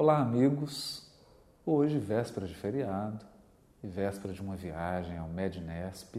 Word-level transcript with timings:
Olá, 0.00 0.20
amigos. 0.20 1.02
Hoje, 1.66 1.98
véspera 1.98 2.46
de 2.46 2.54
feriado 2.54 3.26
e 3.82 3.88
véspera 3.88 4.32
de 4.32 4.40
uma 4.40 4.54
viagem 4.54 5.18
ao 5.18 5.26
Mednesp, 5.26 6.18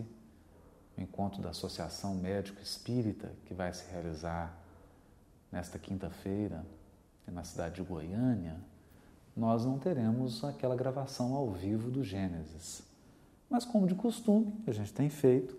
o 0.98 1.02
encontro 1.02 1.42
da 1.42 1.52
Associação 1.52 2.14
Médico 2.14 2.62
Espírita 2.62 3.32
que 3.46 3.54
vai 3.54 3.74
se 3.74 3.90
realizar 3.90 4.54
nesta 5.50 5.80
quinta-feira 5.80 6.66
na 7.26 7.46
cidade 7.46 7.76
de 7.76 7.82
Goiânia, 7.82 8.58
nós 9.34 9.64
não 9.64 9.80
teremos 9.80 10.44
aquela 10.44 10.76
gravação 10.76 11.34
ao 11.34 11.50
vivo 11.50 11.90
do 11.90 12.04
Gênesis. 12.04 12.84
Mas, 13.50 13.64
como 13.64 13.88
de 13.88 13.96
costume, 13.96 14.54
a 14.68 14.74
gente 14.74 14.92
tem 14.92 15.10
feito, 15.10 15.56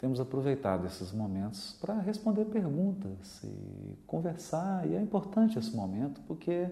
temos 0.00 0.18
aproveitado 0.18 0.88
esses 0.88 1.12
momentos 1.12 1.76
para 1.80 2.00
responder 2.00 2.46
perguntas 2.46 3.40
e 3.44 3.96
conversar, 4.08 4.88
e 4.88 4.96
é 4.96 5.00
importante 5.00 5.56
esse 5.56 5.70
momento 5.70 6.20
porque 6.26 6.68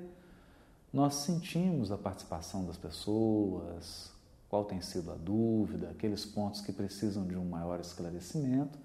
nós 0.92 1.14
sentimos 1.14 1.92
a 1.92 1.96
participação 1.96 2.64
das 2.64 2.76
pessoas, 2.76 4.12
qual 4.48 4.64
tem 4.64 4.80
sido 4.80 5.12
a 5.12 5.14
dúvida, 5.14 5.90
aqueles 5.90 6.24
pontos 6.24 6.60
que 6.60 6.72
precisam 6.72 7.26
de 7.26 7.36
um 7.36 7.44
maior 7.44 7.78
esclarecimento, 7.80 8.78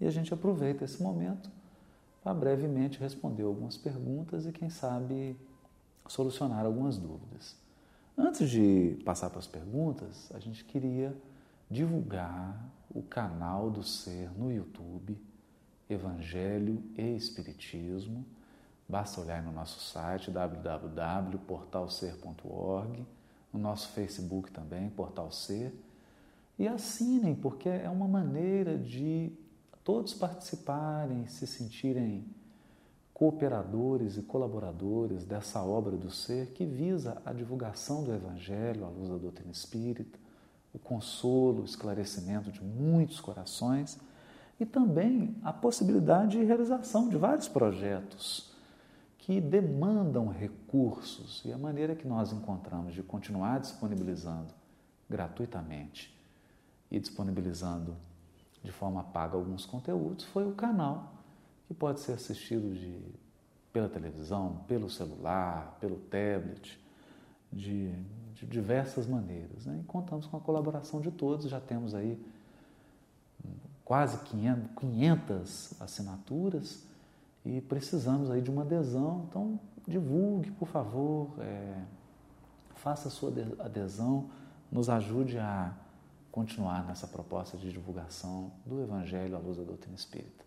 e 0.00 0.06
a 0.06 0.10
gente 0.10 0.32
aproveita 0.32 0.84
esse 0.84 1.02
momento 1.02 1.50
para 2.22 2.32
brevemente 2.32 2.98
responder 2.98 3.42
algumas 3.42 3.76
perguntas 3.76 4.46
e, 4.46 4.52
quem 4.52 4.70
sabe, 4.70 5.36
solucionar 6.08 6.64
algumas 6.64 6.96
dúvidas. 6.96 7.56
Antes 8.16 8.48
de 8.48 8.98
passar 9.04 9.30
para 9.30 9.38
as 9.38 9.46
perguntas, 9.46 10.30
a 10.34 10.38
gente 10.38 10.64
queria 10.64 11.16
divulgar 11.70 12.70
o 12.94 13.02
canal 13.02 13.70
do 13.70 13.82
Ser 13.82 14.30
no 14.38 14.52
YouTube, 14.52 15.18
Evangelho 15.88 16.82
e 16.96 17.16
Espiritismo. 17.16 18.24
Basta 18.92 19.20
olhar 19.22 19.42
no 19.42 19.50
nosso 19.50 19.80
site 19.80 20.30
www.portalser.org, 20.30 23.06
no 23.50 23.58
nosso 23.58 23.88
Facebook 23.88 24.50
também, 24.50 24.90
Portal 24.90 25.32
Ser, 25.32 25.74
e 26.58 26.68
assinem, 26.68 27.34
porque 27.34 27.70
é 27.70 27.88
uma 27.88 28.06
maneira 28.06 28.76
de 28.76 29.32
todos 29.82 30.12
participarem, 30.12 31.26
se 31.26 31.46
sentirem 31.46 32.26
cooperadores 33.14 34.18
e 34.18 34.22
colaboradores 34.22 35.24
dessa 35.24 35.62
obra 35.62 35.96
do 35.96 36.10
ser 36.10 36.48
que 36.48 36.66
visa 36.66 37.16
a 37.24 37.32
divulgação 37.32 38.04
do 38.04 38.12
Evangelho 38.12 38.84
à 38.84 38.90
luz 38.90 39.08
da 39.08 39.16
doutrina 39.16 39.52
espírita, 39.52 40.18
o 40.74 40.78
consolo, 40.78 41.62
o 41.62 41.64
esclarecimento 41.64 42.52
de 42.52 42.62
muitos 42.62 43.20
corações 43.20 43.98
e 44.60 44.66
também 44.66 45.34
a 45.42 45.50
possibilidade 45.50 46.32
de 46.32 46.44
realização 46.44 47.08
de 47.08 47.16
vários 47.16 47.48
projetos 47.48 48.51
que 49.22 49.40
demandam 49.40 50.26
recursos 50.26 51.42
e 51.44 51.52
a 51.52 51.56
maneira 51.56 51.94
que 51.94 52.08
nós 52.08 52.32
encontramos 52.32 52.92
de 52.92 53.04
continuar 53.04 53.60
disponibilizando 53.60 54.52
gratuitamente 55.08 56.12
e 56.90 56.98
disponibilizando 56.98 57.96
de 58.64 58.72
forma 58.72 59.04
paga 59.04 59.36
alguns 59.36 59.64
conteúdos 59.64 60.24
foi 60.24 60.44
o 60.44 60.54
canal 60.54 61.14
que 61.68 61.74
pode 61.74 62.00
ser 62.00 62.14
assistido 62.14 62.74
de, 62.74 63.00
pela 63.72 63.88
televisão, 63.88 64.64
pelo 64.66 64.90
celular, 64.90 65.78
pelo 65.80 65.98
tablet, 65.98 66.80
de, 67.52 67.92
de 68.34 68.44
diversas 68.44 69.06
maneiras. 69.06 69.66
Né? 69.66 69.78
E 69.82 69.84
contamos 69.84 70.26
com 70.26 70.36
a 70.36 70.40
colaboração 70.40 71.00
de 71.00 71.12
todos, 71.12 71.48
já 71.48 71.60
temos 71.60 71.94
aí 71.94 72.20
quase 73.84 74.18
500, 74.24 74.70
500 74.80 75.80
assinaturas 75.80 76.91
e 77.44 77.60
precisamos 77.60 78.30
aí 78.30 78.40
de 78.40 78.50
uma 78.50 78.62
adesão, 78.62 79.26
então 79.28 79.58
divulgue, 79.86 80.50
por 80.52 80.68
favor, 80.68 81.34
é, 81.40 81.82
faça 82.76 83.08
a 83.08 83.10
sua 83.10 83.32
adesão, 83.58 84.30
nos 84.70 84.88
ajude 84.88 85.38
a 85.38 85.72
continuar 86.30 86.86
nessa 86.86 87.06
proposta 87.06 87.58
de 87.58 87.70
divulgação 87.70 88.50
do 88.64 88.80
Evangelho 88.80 89.36
à 89.36 89.38
luz 89.38 89.58
da 89.58 89.64
doutrina 89.64 89.94
espírita. 89.94 90.44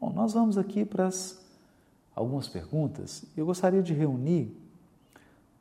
Bom, 0.00 0.12
nós 0.12 0.32
vamos 0.32 0.56
aqui 0.56 0.84
para 0.84 1.06
as, 1.06 1.44
algumas 2.14 2.48
perguntas. 2.48 3.24
Eu 3.36 3.46
gostaria 3.46 3.82
de 3.82 3.92
reunir 3.92 4.56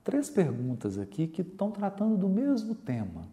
três 0.04 0.30
perguntas 0.30 0.98
aqui 0.98 1.28
que 1.28 1.42
estão 1.42 1.72
tratando 1.72 2.18
do 2.18 2.30
mesmo 2.30 2.76
tema. 2.76 3.28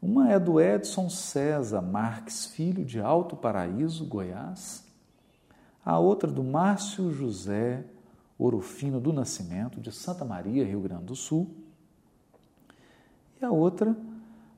Uma 0.00 0.30
é 0.30 0.38
do 0.38 0.60
Edson 0.60 1.10
César 1.10 1.82
Marques 1.82 2.46
Filho, 2.46 2.84
de 2.84 3.00
Alto 3.00 3.36
Paraíso, 3.36 4.06
Goiás. 4.06 4.87
A 5.88 5.98
outra 5.98 6.30
do 6.30 6.44
Márcio 6.44 7.10
José 7.14 7.82
Orofino 8.38 9.00
do 9.00 9.10
Nascimento, 9.10 9.80
de 9.80 9.90
Santa 9.90 10.22
Maria, 10.22 10.62
Rio 10.62 10.82
Grande 10.82 11.04
do 11.04 11.16
Sul. 11.16 11.48
E 13.40 13.44
a 13.46 13.50
outra, 13.50 13.96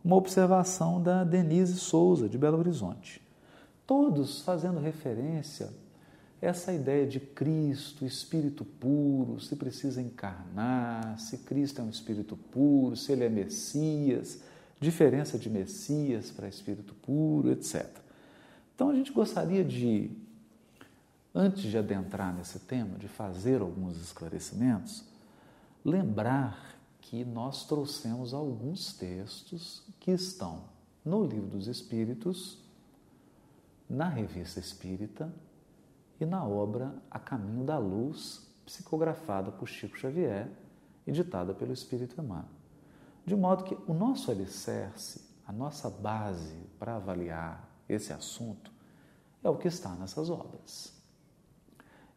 uma 0.05 0.17
observação 0.17 1.01
da 1.01 1.23
Denise 1.23 1.79
Souza, 1.79 2.29
de 2.29 2.37
Belo 2.37 2.59
Horizonte. 2.59 3.23
Todos 3.87 4.43
fazendo 4.43 4.81
referência 4.81 5.67
a 6.43 6.47
essa 6.47 6.73
ideia 6.73 7.07
de 7.07 7.21
Cristo, 7.21 8.05
espírito 8.05 8.65
puro, 8.65 9.39
se 9.39 9.55
precisa 9.55 10.03
encarnar, 10.03 11.17
se 11.21 11.39
Cristo 11.39 11.81
é 11.81 11.85
um 11.85 11.91
espírito 11.91 12.37
puro, 12.37 12.97
se 12.97 13.13
ele 13.13 13.23
é 13.23 13.29
Messias, 13.29 14.41
diferença 14.81 15.39
de 15.39 15.49
Messias 15.49 16.29
para 16.29 16.49
espírito 16.49 16.93
puro, 16.93 17.53
etc. 17.53 17.87
Então 18.75 18.91
a 18.91 18.95
gente 18.97 19.13
gostaria 19.13 19.65
de, 19.65 20.11
antes 21.35 21.63
de 21.63 21.79
adentrar 21.79 22.35
nesse 22.35 22.59
tema, 22.61 22.99
de 22.99 23.09
fazer 23.09 23.61
alguns 23.61 23.97
esclarecimentos, 24.01 25.05
lembrar 25.85 26.77
que 27.01 27.25
nós 27.25 27.65
trouxemos 27.65 28.35
alguns 28.35 28.93
textos 28.93 29.83
que 29.99 30.11
estão 30.11 30.65
no 31.05 31.25
Livro 31.25 31.49
dos 31.49 31.67
Espíritos, 31.67 32.59
na 33.89 34.09
Revista 34.09 34.61
Espírita 34.61 35.33
e 36.21 36.27
na 36.27 36.45
obra 36.45 36.95
A 37.11 37.19
Caminho 37.19 37.65
da 37.65 37.79
Luz, 37.79 38.47
psicografada 38.65 39.51
por 39.51 39.67
Chico 39.67 39.99
Xavier 39.99 40.49
e 41.07 41.13
ditada 41.13 41.55
pelo 41.55 41.73
Espírito 41.73 42.21
Emmanuel. 42.21 42.49
De 43.25 43.35
modo 43.35 43.65
que 43.65 43.77
o 43.87 43.95
nosso 43.95 44.31
alicerce, 44.31 45.29
a 45.47 45.53
nossa 45.53 45.91
base 45.91 46.57
para 46.79 46.97
avaliar 46.97 47.69
esse 47.89 48.13
assunto 48.13 48.71
é 49.43 49.49
o 49.49 49.57
que 49.57 49.69
está 49.69 49.91
nessas 49.95 50.31
obras. 50.31 51.00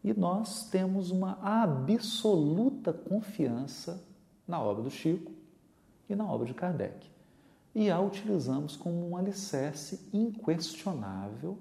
E 0.04 0.14
nós 0.14 0.70
temos 0.70 1.12
uma 1.12 1.40
absoluta 1.42 2.92
confiança 2.92 4.04
na 4.46 4.62
obra 4.62 4.84
do 4.84 4.92
Chico 4.92 5.32
e 6.10 6.16
na 6.16 6.30
obra 6.30 6.46
de 6.46 6.54
Kardec. 6.54 7.10
E 7.74 7.90
a 7.90 8.00
utilizamos 8.00 8.76
como 8.76 9.10
um 9.10 9.16
alicerce 9.16 10.08
inquestionável, 10.12 11.58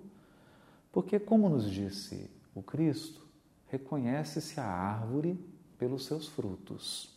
porque, 0.90 1.18
como 1.18 1.48
nos 1.48 1.70
disse 1.70 2.28
o 2.54 2.62
Cristo, 2.62 3.26
reconhece-se 3.68 4.60
a 4.60 4.66
árvore 4.66 5.38
pelos 5.78 6.04
seus 6.04 6.28
frutos. 6.28 7.16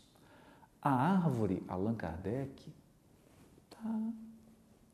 A 0.81 0.91
árvore, 0.91 1.63
Allan 1.67 1.95
Kardec, 1.95 2.71
está 3.63 4.13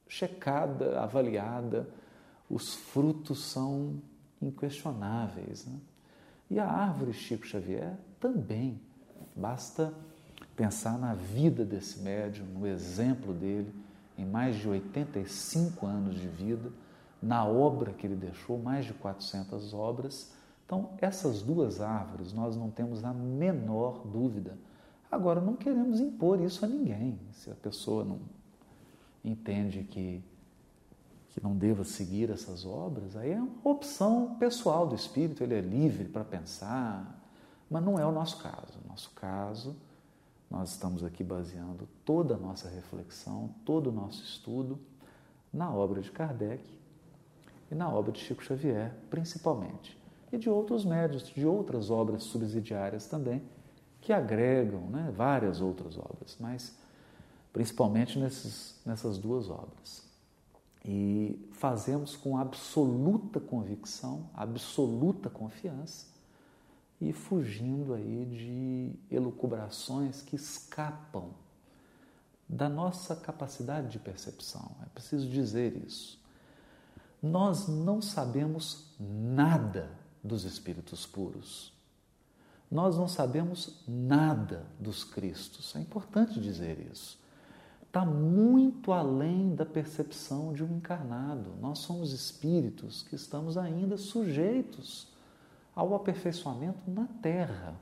checada, 0.08 1.00
avaliada, 1.02 1.88
os 2.50 2.74
frutos 2.74 3.44
são 3.44 4.02
inquestionáveis. 4.42 5.66
Né? 5.66 5.80
E 6.52 6.60
a 6.60 6.70
árvore 6.70 7.14
Chico 7.14 7.48
Xavier 7.48 7.98
também. 8.20 8.78
Basta 9.34 9.94
pensar 10.54 11.00
na 11.00 11.14
vida 11.14 11.64
desse 11.64 12.02
médium, 12.02 12.46
no 12.46 12.68
exemplo 12.68 13.34
dele, 13.34 13.74
em 14.18 14.26
mais 14.26 14.58
de 14.58 14.68
85 14.68 15.86
anos 15.86 16.16
de 16.16 16.28
vida, 16.28 16.70
na 17.24 17.46
obra 17.46 17.94
que 17.94 18.06
ele 18.06 18.18
deixou, 18.18 18.60
mais 18.60 18.84
de 18.84 18.94
400 18.94 19.74
obras. 19.74 20.34
Então, 20.66 20.90
essas 21.00 21.42
duas 21.42 21.80
árvores 21.80 22.34
nós 22.34 22.58
não 22.58 22.70
temos 22.70 23.06
a 23.06 23.14
menor 23.14 24.06
dúvida. 24.06 24.58
Agora, 25.10 25.40
não 25.40 25.56
queremos 25.56 26.02
impor 26.02 26.42
isso 26.42 26.66
a 26.66 26.68
ninguém. 26.68 27.18
Se 27.32 27.50
a 27.50 27.56
pessoa 27.56 28.04
não 28.04 28.20
entende 29.24 29.84
que, 29.84 30.22
que 31.32 31.42
não 31.42 31.56
deva 31.56 31.84
seguir 31.84 32.30
essas 32.30 32.66
obras, 32.66 33.16
aí 33.16 33.32
é 33.32 33.42
uma 33.42 33.52
opção 33.64 34.36
pessoal 34.38 34.86
do 34.86 34.96
espírito, 34.96 35.44
ele 35.44 35.56
é 35.56 35.62
livre 35.62 36.06
para 36.06 36.26
pensar, 36.26 37.20
mas 37.70 37.84
não 37.84 37.98
é 37.98 38.06
o 38.06 38.12
nosso 38.12 38.38
caso. 38.38 38.80
O 38.84 38.90
nosso 38.90 39.10
caso 39.12 39.76
nós 40.50 40.72
estamos 40.72 41.04
aqui 41.04 41.24
baseando 41.24 41.88
toda 42.04 42.36
a 42.36 42.38
nossa 42.38 42.68
reflexão, 42.68 43.50
todo 43.66 43.88
o 43.88 43.92
nosso 43.94 44.22
estudo 44.24 44.78
na 45.54 45.74
obra 45.74 46.02
de 46.02 46.12
Kardec 46.12 46.62
e 47.72 47.76
na 47.76 47.90
obra 47.90 48.12
de 48.12 48.20
Chico 48.20 48.44
Xavier, 48.44 48.94
principalmente, 49.10 49.98
e 50.30 50.38
de 50.38 50.50
outros 50.50 50.84
médios, 50.84 51.30
de 51.30 51.46
outras 51.46 51.90
obras 51.90 52.24
subsidiárias 52.24 53.08
também, 53.08 53.42
que 54.02 54.12
agregam 54.12 54.82
né, 54.90 55.14
várias 55.16 55.62
outras 55.62 55.98
obras, 55.98 56.36
mas 56.38 56.76
principalmente 57.54 58.20
nesses, 58.20 58.82
nessas 58.86 59.18
duas 59.18 59.50
obras. 59.50 60.11
E 60.84 61.40
fazemos 61.54 62.16
com 62.16 62.38
absoluta 62.38 63.40
convicção, 63.40 64.30
absoluta 64.34 65.30
confiança 65.30 66.08
e 67.00 67.14
fugindo 67.14 67.94
aí 67.94 68.26
de 68.26 69.16
elucubrações 69.16 70.22
que 70.22 70.36
escapam 70.36 71.32
da 72.48 72.68
nossa 72.68 73.16
capacidade 73.16 73.90
de 73.90 74.00
percepção. 74.00 74.72
É 74.84 74.90
preciso 74.90 75.28
dizer 75.30 75.76
isso. 75.86 76.20
Nós 77.22 77.68
não 77.68 78.02
sabemos 78.02 78.88
nada 79.00 79.90
dos 80.24 80.44
espíritos 80.44 81.06
puros. 81.06 81.72
Nós 82.70 82.98
não 82.98 83.08
sabemos 83.08 83.84
nada 83.88 84.66
dos 84.80 85.04
Cristos. 85.04 85.76
É 85.76 85.80
importante 85.80 86.40
dizer 86.40 86.80
isso. 86.92 87.21
Está 87.92 88.06
muito 88.06 88.94
além 88.94 89.54
da 89.54 89.66
percepção 89.66 90.54
de 90.54 90.64
um 90.64 90.78
encarnado. 90.78 91.52
Nós 91.60 91.80
somos 91.80 92.14
espíritos 92.14 93.04
que 93.04 93.16
estamos 93.16 93.58
ainda 93.58 93.98
sujeitos 93.98 95.10
ao 95.76 95.94
aperfeiçoamento 95.94 96.80
na 96.90 97.06
Terra. 97.22 97.76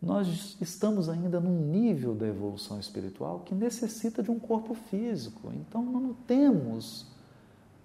Nós 0.00 0.56
estamos 0.62 1.10
ainda 1.10 1.38
num 1.38 1.70
nível 1.70 2.14
da 2.14 2.26
evolução 2.26 2.80
espiritual 2.80 3.40
que 3.40 3.54
necessita 3.54 4.22
de 4.22 4.30
um 4.30 4.38
corpo 4.38 4.72
físico. 4.72 5.52
Então 5.52 5.82
não 5.84 6.14
temos 6.14 7.04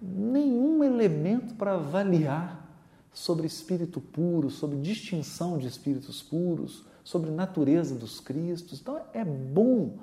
nenhum 0.00 0.82
elemento 0.82 1.54
para 1.56 1.74
avaliar 1.74 2.74
sobre 3.12 3.46
espírito 3.46 4.00
puro, 4.00 4.48
sobre 4.48 4.78
distinção 4.78 5.58
de 5.58 5.66
espíritos 5.66 6.22
puros, 6.22 6.86
sobre 7.04 7.30
natureza 7.30 7.94
dos 7.94 8.18
Cristos. 8.18 8.80
Então 8.80 8.98
é 9.12 9.22
bom, 9.22 9.98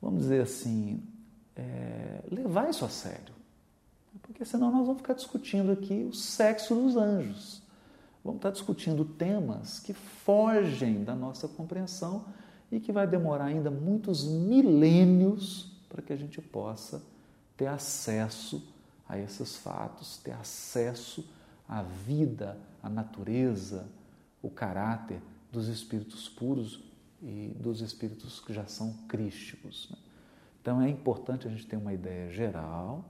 vamos 0.00 0.22
dizer 0.22 0.42
assim, 0.42 1.02
é, 1.56 2.22
levar 2.30 2.70
isso 2.70 2.84
a 2.84 2.88
sério. 2.88 3.34
Porque 4.22 4.44
senão 4.44 4.70
nós 4.70 4.86
vamos 4.86 5.02
ficar 5.02 5.14
discutindo 5.14 5.72
aqui 5.72 6.06
o 6.08 6.14
sexo 6.14 6.74
dos 6.74 6.96
anjos. 6.96 7.62
Vamos 8.24 8.38
estar 8.38 8.50
discutindo 8.50 9.04
temas 9.04 9.78
que 9.80 9.92
fogem 9.92 11.04
da 11.04 11.14
nossa 11.14 11.48
compreensão 11.48 12.24
e 12.70 12.78
que 12.78 12.92
vai 12.92 13.06
demorar 13.06 13.46
ainda 13.46 13.70
muitos 13.70 14.24
milênios 14.24 15.72
para 15.88 16.02
que 16.02 16.12
a 16.12 16.16
gente 16.16 16.40
possa 16.40 17.02
ter 17.56 17.66
acesso 17.66 18.62
a 19.08 19.18
esses 19.18 19.56
fatos, 19.56 20.18
ter 20.18 20.32
acesso 20.32 21.28
à 21.68 21.82
vida, 21.82 22.58
à 22.82 22.88
natureza, 22.88 23.88
o 24.42 24.48
caráter 24.48 25.20
dos 25.50 25.68
espíritos 25.68 26.28
puros 26.28 26.89
e 27.22 27.54
dos 27.58 27.80
espíritos 27.80 28.40
que 28.40 28.52
já 28.52 28.66
são 28.66 28.92
crísticos. 29.08 29.88
Né? 29.90 29.98
Então 30.60 30.80
é 30.80 30.88
importante 30.88 31.46
a 31.46 31.50
gente 31.50 31.66
ter 31.66 31.76
uma 31.76 31.92
ideia 31.92 32.30
geral, 32.30 33.04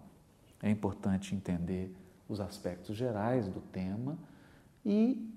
é 0.63 0.71
importante 0.71 1.35
entender 1.35 1.95
os 2.29 2.41
aspectos 2.41 2.97
gerais 2.97 3.49
do 3.49 3.61
tema 3.61 4.19
e 4.85 5.29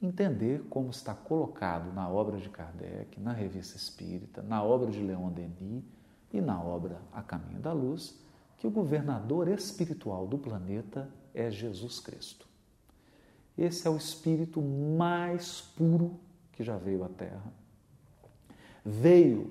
entender 0.00 0.64
como 0.68 0.90
está 0.90 1.14
colocado 1.14 1.92
na 1.94 2.08
obra 2.08 2.36
de 2.38 2.48
Kardec, 2.48 3.20
na 3.20 3.32
Revista 3.32 3.76
Espírita, 3.76 4.42
na 4.42 4.62
obra 4.62 4.90
de 4.90 5.00
Leon 5.00 5.30
Denis 5.30 5.84
e 6.32 6.40
na 6.40 6.60
obra 6.62 7.00
A 7.12 7.22
Caminho 7.22 7.60
da 7.60 7.72
Luz, 7.72 8.18
que 8.58 8.66
o 8.66 8.70
governador 8.70 9.48
espiritual 9.48 10.26
do 10.26 10.38
planeta 10.38 11.08
é 11.34 11.50
Jesus 11.50 12.00
Cristo. 12.00 12.46
Esse 13.56 13.86
é 13.86 13.90
o 13.90 13.96
espírito 13.96 14.60
mais 14.60 15.60
puro 15.60 16.18
que 16.52 16.62
já 16.64 16.76
veio 16.76 17.04
à 17.04 17.08
Terra. 17.08 17.61
Veio 18.84 19.50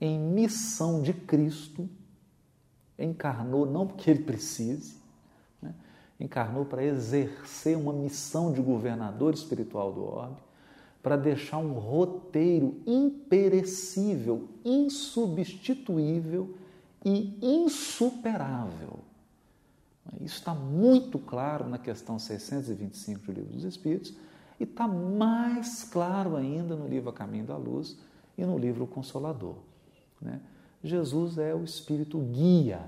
em 0.00 0.18
missão 0.18 1.02
de 1.02 1.12
Cristo, 1.12 1.88
encarnou 2.98 3.66
não 3.66 3.86
porque 3.86 4.10
ele 4.10 4.22
precise, 4.22 4.96
né? 5.60 5.74
encarnou 6.20 6.64
para 6.64 6.84
exercer 6.84 7.76
uma 7.76 7.92
missão 7.92 8.52
de 8.52 8.60
governador 8.60 9.34
espiritual 9.34 9.92
do 9.92 10.04
orbe, 10.04 10.36
para 11.02 11.16
deixar 11.16 11.58
um 11.58 11.74
roteiro 11.74 12.80
imperecível, 12.86 14.48
insubstituível 14.64 16.54
e 17.04 17.38
insuperável. 17.40 18.98
Isso 20.20 20.38
está 20.38 20.54
muito 20.54 21.18
claro 21.18 21.68
na 21.68 21.78
questão 21.78 22.18
625 22.18 23.20
do 23.26 23.32
Livro 23.32 23.52
dos 23.52 23.64
Espíritos 23.64 24.14
e 24.58 24.64
está 24.64 24.88
mais 24.88 25.84
claro 25.84 26.36
ainda 26.36 26.74
no 26.74 26.88
livro 26.88 27.10
A 27.10 27.12
Caminho 27.12 27.44
da 27.44 27.56
Luz 27.56 27.96
e 28.36 28.44
no 28.44 28.58
livro 28.58 28.86
Consolador. 28.86 29.56
Né? 30.20 30.40
Jesus 30.82 31.38
é 31.38 31.54
o 31.54 31.64
Espírito 31.64 32.18
guia, 32.18 32.84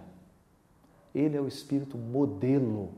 ele 1.14 1.36
é 1.36 1.40
o 1.40 1.48
Espírito 1.48 1.96
modelo. 1.96 2.90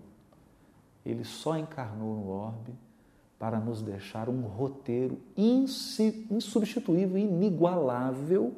Ele 1.04 1.24
só 1.24 1.56
encarnou 1.56 2.14
no 2.14 2.28
orbe 2.28 2.74
para 3.38 3.58
nos 3.58 3.80
deixar 3.80 4.28
um 4.28 4.42
roteiro 4.42 5.18
insubstituível, 5.34 7.16
inigualável 7.16 8.54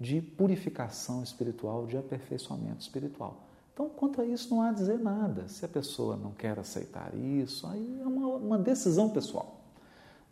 de 0.00 0.22
purificação 0.22 1.22
espiritual, 1.22 1.86
de 1.86 1.98
aperfeiçoamento 1.98 2.80
espiritual. 2.80 3.44
Então, 3.74 3.88
quanto 3.90 4.22
a 4.22 4.24
isso, 4.24 4.52
não 4.54 4.62
há 4.62 4.70
a 4.70 4.72
dizer 4.72 4.98
nada. 4.98 5.48
Se 5.48 5.64
a 5.64 5.68
pessoa 5.68 6.16
não 6.16 6.32
quer 6.32 6.58
aceitar 6.58 7.14
isso, 7.14 7.66
aí 7.66 8.00
é 8.00 8.06
uma, 8.06 8.26
uma 8.36 8.58
decisão 8.58 9.10
pessoal. 9.10 9.60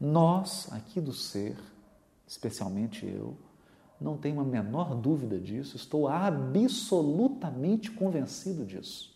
Nós, 0.00 0.72
aqui 0.72 1.00
do 1.00 1.12
ser, 1.12 1.56
especialmente 2.26 3.06
eu, 3.06 3.36
não 4.00 4.16
tenho 4.16 4.40
a 4.40 4.44
menor 4.44 4.94
dúvida 4.94 5.38
disso, 5.38 5.76
estou 5.76 6.08
absolutamente 6.08 7.90
convencido 7.90 8.64
disso. 8.64 9.14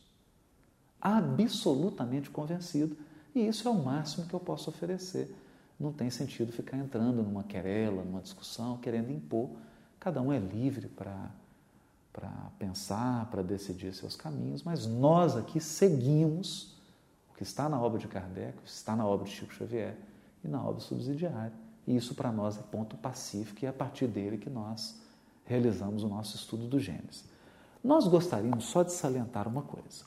Absolutamente 1.00 2.30
convencido. 2.30 2.96
E 3.34 3.46
isso 3.46 3.68
é 3.68 3.70
o 3.70 3.82
máximo 3.82 4.26
que 4.26 4.34
eu 4.34 4.40
posso 4.40 4.70
oferecer. 4.70 5.34
Não 5.78 5.92
tem 5.92 6.10
sentido 6.10 6.52
ficar 6.52 6.78
entrando 6.78 7.22
numa 7.22 7.42
querela, 7.42 8.02
numa 8.02 8.20
discussão, 8.20 8.78
querendo 8.78 9.10
impor 9.10 9.50
Cada 10.00 10.22
um 10.22 10.32
é 10.32 10.38
livre 10.38 10.88
para 10.88 11.30
pensar, 12.58 13.26
para 13.30 13.42
decidir 13.42 13.92
seus 13.92 14.16
caminhos, 14.16 14.62
mas 14.62 14.86
nós 14.86 15.36
aqui 15.36 15.60
seguimos 15.60 16.74
o 17.30 17.34
que 17.34 17.42
está 17.42 17.68
na 17.68 17.78
obra 17.78 17.98
de 17.98 18.08
Kardec, 18.08 18.58
o 18.58 18.62
que 18.62 18.70
está 18.70 18.96
na 18.96 19.06
obra 19.06 19.26
de 19.26 19.32
Chico 19.32 19.52
Xavier 19.52 19.94
e 20.42 20.48
na 20.48 20.64
obra 20.64 20.80
subsidiária. 20.80 21.52
E 21.90 21.96
isso 21.96 22.14
para 22.14 22.30
nós 22.30 22.56
é 22.56 22.62
ponto 22.62 22.96
pacífico 22.96 23.64
e 23.64 23.66
é 23.66 23.68
a 23.68 23.72
partir 23.72 24.06
dele 24.06 24.38
que 24.38 24.48
nós 24.48 25.00
realizamos 25.44 26.04
o 26.04 26.08
nosso 26.08 26.36
estudo 26.36 26.66
do 26.66 26.78
Gênesis. 26.78 27.24
Nós 27.82 28.06
gostaríamos 28.06 28.64
só 28.64 28.82
de 28.82 28.92
salientar 28.92 29.48
uma 29.48 29.62
coisa 29.62 30.04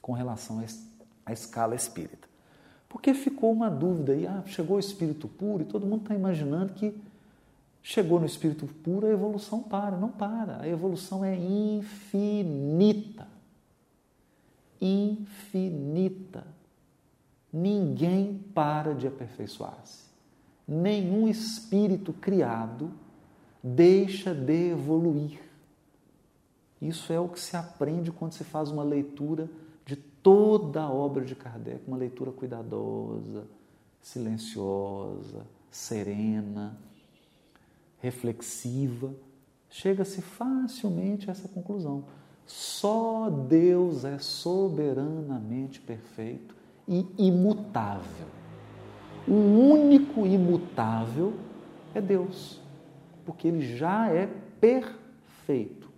com 0.00 0.12
relação 0.12 0.64
à 1.26 1.32
escala 1.32 1.74
espírita. 1.74 2.26
Porque 2.88 3.12
ficou 3.12 3.52
uma 3.52 3.70
dúvida 3.70 4.12
aí, 4.12 4.26
ah, 4.26 4.42
chegou 4.46 4.76
o 4.76 4.80
espírito 4.80 5.28
puro 5.28 5.62
e 5.62 5.66
todo 5.66 5.86
mundo 5.86 6.02
está 6.02 6.14
imaginando 6.14 6.72
que 6.72 6.94
Chegou 7.82 8.20
no 8.20 8.26
espírito 8.26 8.66
puro, 8.66 9.06
a 9.06 9.10
evolução 9.10 9.62
para. 9.62 9.96
Não 9.96 10.10
para. 10.10 10.60
A 10.60 10.68
evolução 10.68 11.24
é 11.24 11.34
infinita. 11.34 13.26
Infinita. 14.78 16.46
Ninguém 17.50 18.44
para 18.54 18.94
de 18.94 19.06
aperfeiçoar-se. 19.06 20.07
Nenhum 20.68 21.26
espírito 21.26 22.12
criado 22.12 22.92
deixa 23.62 24.34
de 24.34 24.70
evoluir. 24.70 25.40
Isso 26.80 27.12
é 27.12 27.18
o 27.18 27.28
que 27.28 27.40
se 27.40 27.56
aprende 27.56 28.12
quando 28.12 28.32
se 28.32 28.44
faz 28.44 28.70
uma 28.70 28.84
leitura 28.84 29.48
de 29.86 29.96
toda 29.96 30.82
a 30.82 30.92
obra 30.92 31.24
de 31.24 31.34
Kardec, 31.34 31.80
uma 31.88 31.96
leitura 31.96 32.30
cuidadosa, 32.30 33.46
silenciosa, 34.00 35.46
serena 35.70 36.76
reflexiva, 38.00 39.12
chega-se 39.68 40.22
facilmente 40.22 41.28
a 41.28 41.32
essa 41.32 41.48
conclusão. 41.48 42.04
Só 42.46 43.28
Deus 43.28 44.04
é 44.04 44.18
soberanamente 44.18 45.80
perfeito 45.80 46.54
e 46.86 47.06
imutável. 47.18 48.37
O 49.28 49.70
único 49.72 50.26
imutável 50.26 51.34
é 51.94 52.00
Deus, 52.00 52.60
porque 53.26 53.48
ele 53.48 53.76
já 53.76 54.08
é 54.08 54.26
perfeito. 54.60 55.88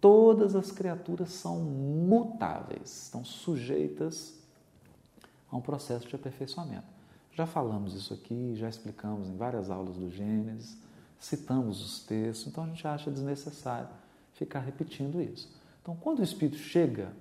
Todas 0.00 0.56
as 0.56 0.72
criaturas 0.72 1.30
são 1.30 1.60
mutáveis, 1.60 3.04
estão 3.04 3.24
sujeitas 3.24 4.34
a 5.50 5.56
um 5.56 5.60
processo 5.60 6.08
de 6.08 6.14
aperfeiçoamento. 6.14 6.86
Já 7.32 7.46
falamos 7.46 7.94
isso 7.94 8.12
aqui, 8.12 8.54
já 8.56 8.68
explicamos 8.68 9.28
em 9.28 9.36
várias 9.36 9.70
aulas 9.70 9.96
do 9.96 10.10
Gênesis 10.10 10.76
citamos 11.20 11.84
os 11.84 12.02
textos, 12.02 12.46
então 12.46 12.64
a 12.64 12.66
gente 12.66 12.86
acha 12.88 13.10
desnecessário 13.10 13.88
ficar 14.32 14.60
repetindo 14.60 15.20
isso. 15.20 15.48
Então, 15.82 15.94
quando 15.94 16.20
o 16.20 16.24
espírito 16.24 16.56
chega 16.56 17.12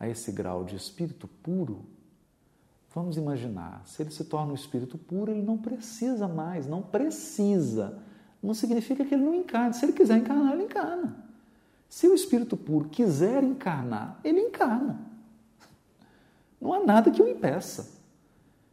a 0.00 0.08
esse 0.08 0.32
grau 0.32 0.64
de 0.64 0.74
espírito 0.74 1.28
puro, 1.28 1.84
vamos 2.96 3.18
imaginar, 3.18 3.82
se 3.84 4.02
ele 4.02 4.10
se 4.10 4.24
torna 4.24 4.52
um 4.52 4.54
espírito 4.54 4.96
puro, 4.96 5.30
ele 5.30 5.42
não 5.42 5.58
precisa 5.58 6.26
mais, 6.26 6.66
não 6.66 6.80
precisa. 6.80 7.98
Não 8.42 8.54
significa 8.54 9.04
que 9.04 9.14
ele 9.14 9.22
não 9.22 9.34
encarne. 9.34 9.74
Se 9.74 9.84
ele 9.84 9.92
quiser 9.92 10.16
encarnar, 10.16 10.54
ele 10.54 10.62
encarna. 10.62 11.14
Se 11.90 12.08
o 12.08 12.14
espírito 12.14 12.56
puro 12.56 12.88
quiser 12.88 13.44
encarnar, 13.44 14.18
ele 14.24 14.40
encarna. 14.40 14.98
Não 16.58 16.72
há 16.72 16.80
nada 16.82 17.10
que 17.10 17.20
o 17.20 17.28
impeça. 17.28 18.00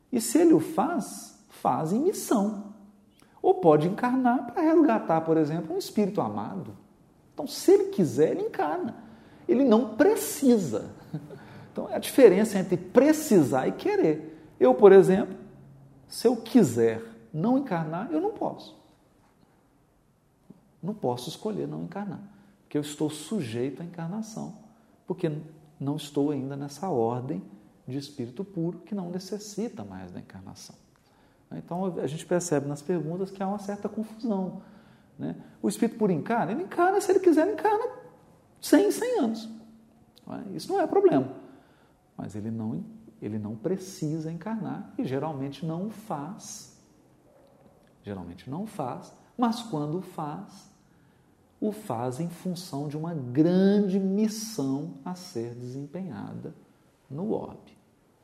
E 0.09 0.21
se 0.21 0.37
ele 0.37 0.53
o 0.53 0.59
faz, 0.61 1.37
faz 1.49 1.91
em 1.91 1.99
missão. 1.99 2.73
Ou 3.41 3.55
pode 3.55 3.89
encarnar 3.89 4.53
para 4.53 4.61
resgatar, 4.61 5.19
por 5.19 5.35
exemplo, 5.35 5.75
um 5.75 5.77
espírito 5.77 6.21
amado. 6.21 6.77
Então, 7.33 7.45
se 7.45 7.73
ele 7.73 7.85
quiser, 7.89 8.31
ele 8.31 8.43
encarna. 8.43 8.95
Ele 9.49 9.65
não 9.65 9.97
precisa. 9.97 10.95
Então, 11.73 11.89
é 11.89 11.95
a 11.95 11.99
diferença 11.99 12.59
entre 12.59 12.77
precisar 12.77 13.67
e 13.67 13.71
querer. 13.71 14.53
Eu, 14.59 14.75
por 14.75 14.91
exemplo, 14.91 15.35
se 16.07 16.27
eu 16.27 16.35
quiser 16.35 17.03
não 17.33 17.57
encarnar, 17.57 18.11
eu 18.11 18.21
não 18.21 18.31
posso. 18.31 18.79
Não 20.81 20.93
posso 20.93 21.29
escolher 21.29 21.67
não 21.67 21.81
encarnar, 21.81 22.21
porque 22.61 22.77
eu 22.77 22.81
estou 22.81 23.09
sujeito 23.09 23.81
à 23.81 23.85
encarnação, 23.85 24.55
porque 25.07 25.31
não 25.79 25.95
estou 25.95 26.29
ainda 26.29 26.55
nessa 26.55 26.89
ordem 26.89 27.41
de 27.87 27.97
espírito 27.97 28.45
puro 28.45 28.79
que 28.79 28.93
não 28.93 29.09
necessita 29.09 29.83
mais 29.83 30.11
da 30.11 30.19
encarnação. 30.19 30.75
Então 31.51 31.97
a 31.99 32.07
gente 32.07 32.25
percebe 32.25 32.67
nas 32.67 32.81
perguntas 32.83 33.31
que 33.31 33.41
há 33.41 33.47
uma 33.47 33.59
certa 33.59 33.89
confusão. 33.89 34.61
Né? 35.17 35.35
O 35.61 35.67
espírito 35.67 35.97
puro 35.97 36.11
encarna? 36.11 36.51
Ele 36.51 36.63
encarna, 36.63 37.01
se 37.01 37.11
ele 37.11 37.19
quiser, 37.19 37.47
ele 37.47 37.53
encarna 37.53 37.85
100, 38.61 38.91
100 38.91 39.19
anos. 39.19 39.49
Isso 40.53 40.71
não 40.71 40.79
é 40.79 40.85
problema. 40.85 41.42
Mas 42.17 42.35
ele 42.35 42.51
não, 42.51 42.83
ele 43.21 43.39
não 43.39 43.55
precisa 43.55 44.31
encarnar 44.31 44.93
e 44.97 45.03
geralmente 45.03 45.65
não 45.65 45.89
faz. 45.89 46.77
Geralmente 48.03 48.49
não 48.49 48.65
faz, 48.67 49.13
mas 49.37 49.61
quando 49.63 50.01
faz, 50.01 50.69
o 51.59 51.71
faz 51.71 52.19
em 52.19 52.27
função 52.27 52.89
de 52.89 52.97
uma 52.97 53.13
grande 53.13 53.97
missão 53.97 54.95
a 55.05 55.15
ser 55.15 55.55
desempenhada 55.55 56.53
no 57.09 57.31
orbe, 57.31 57.77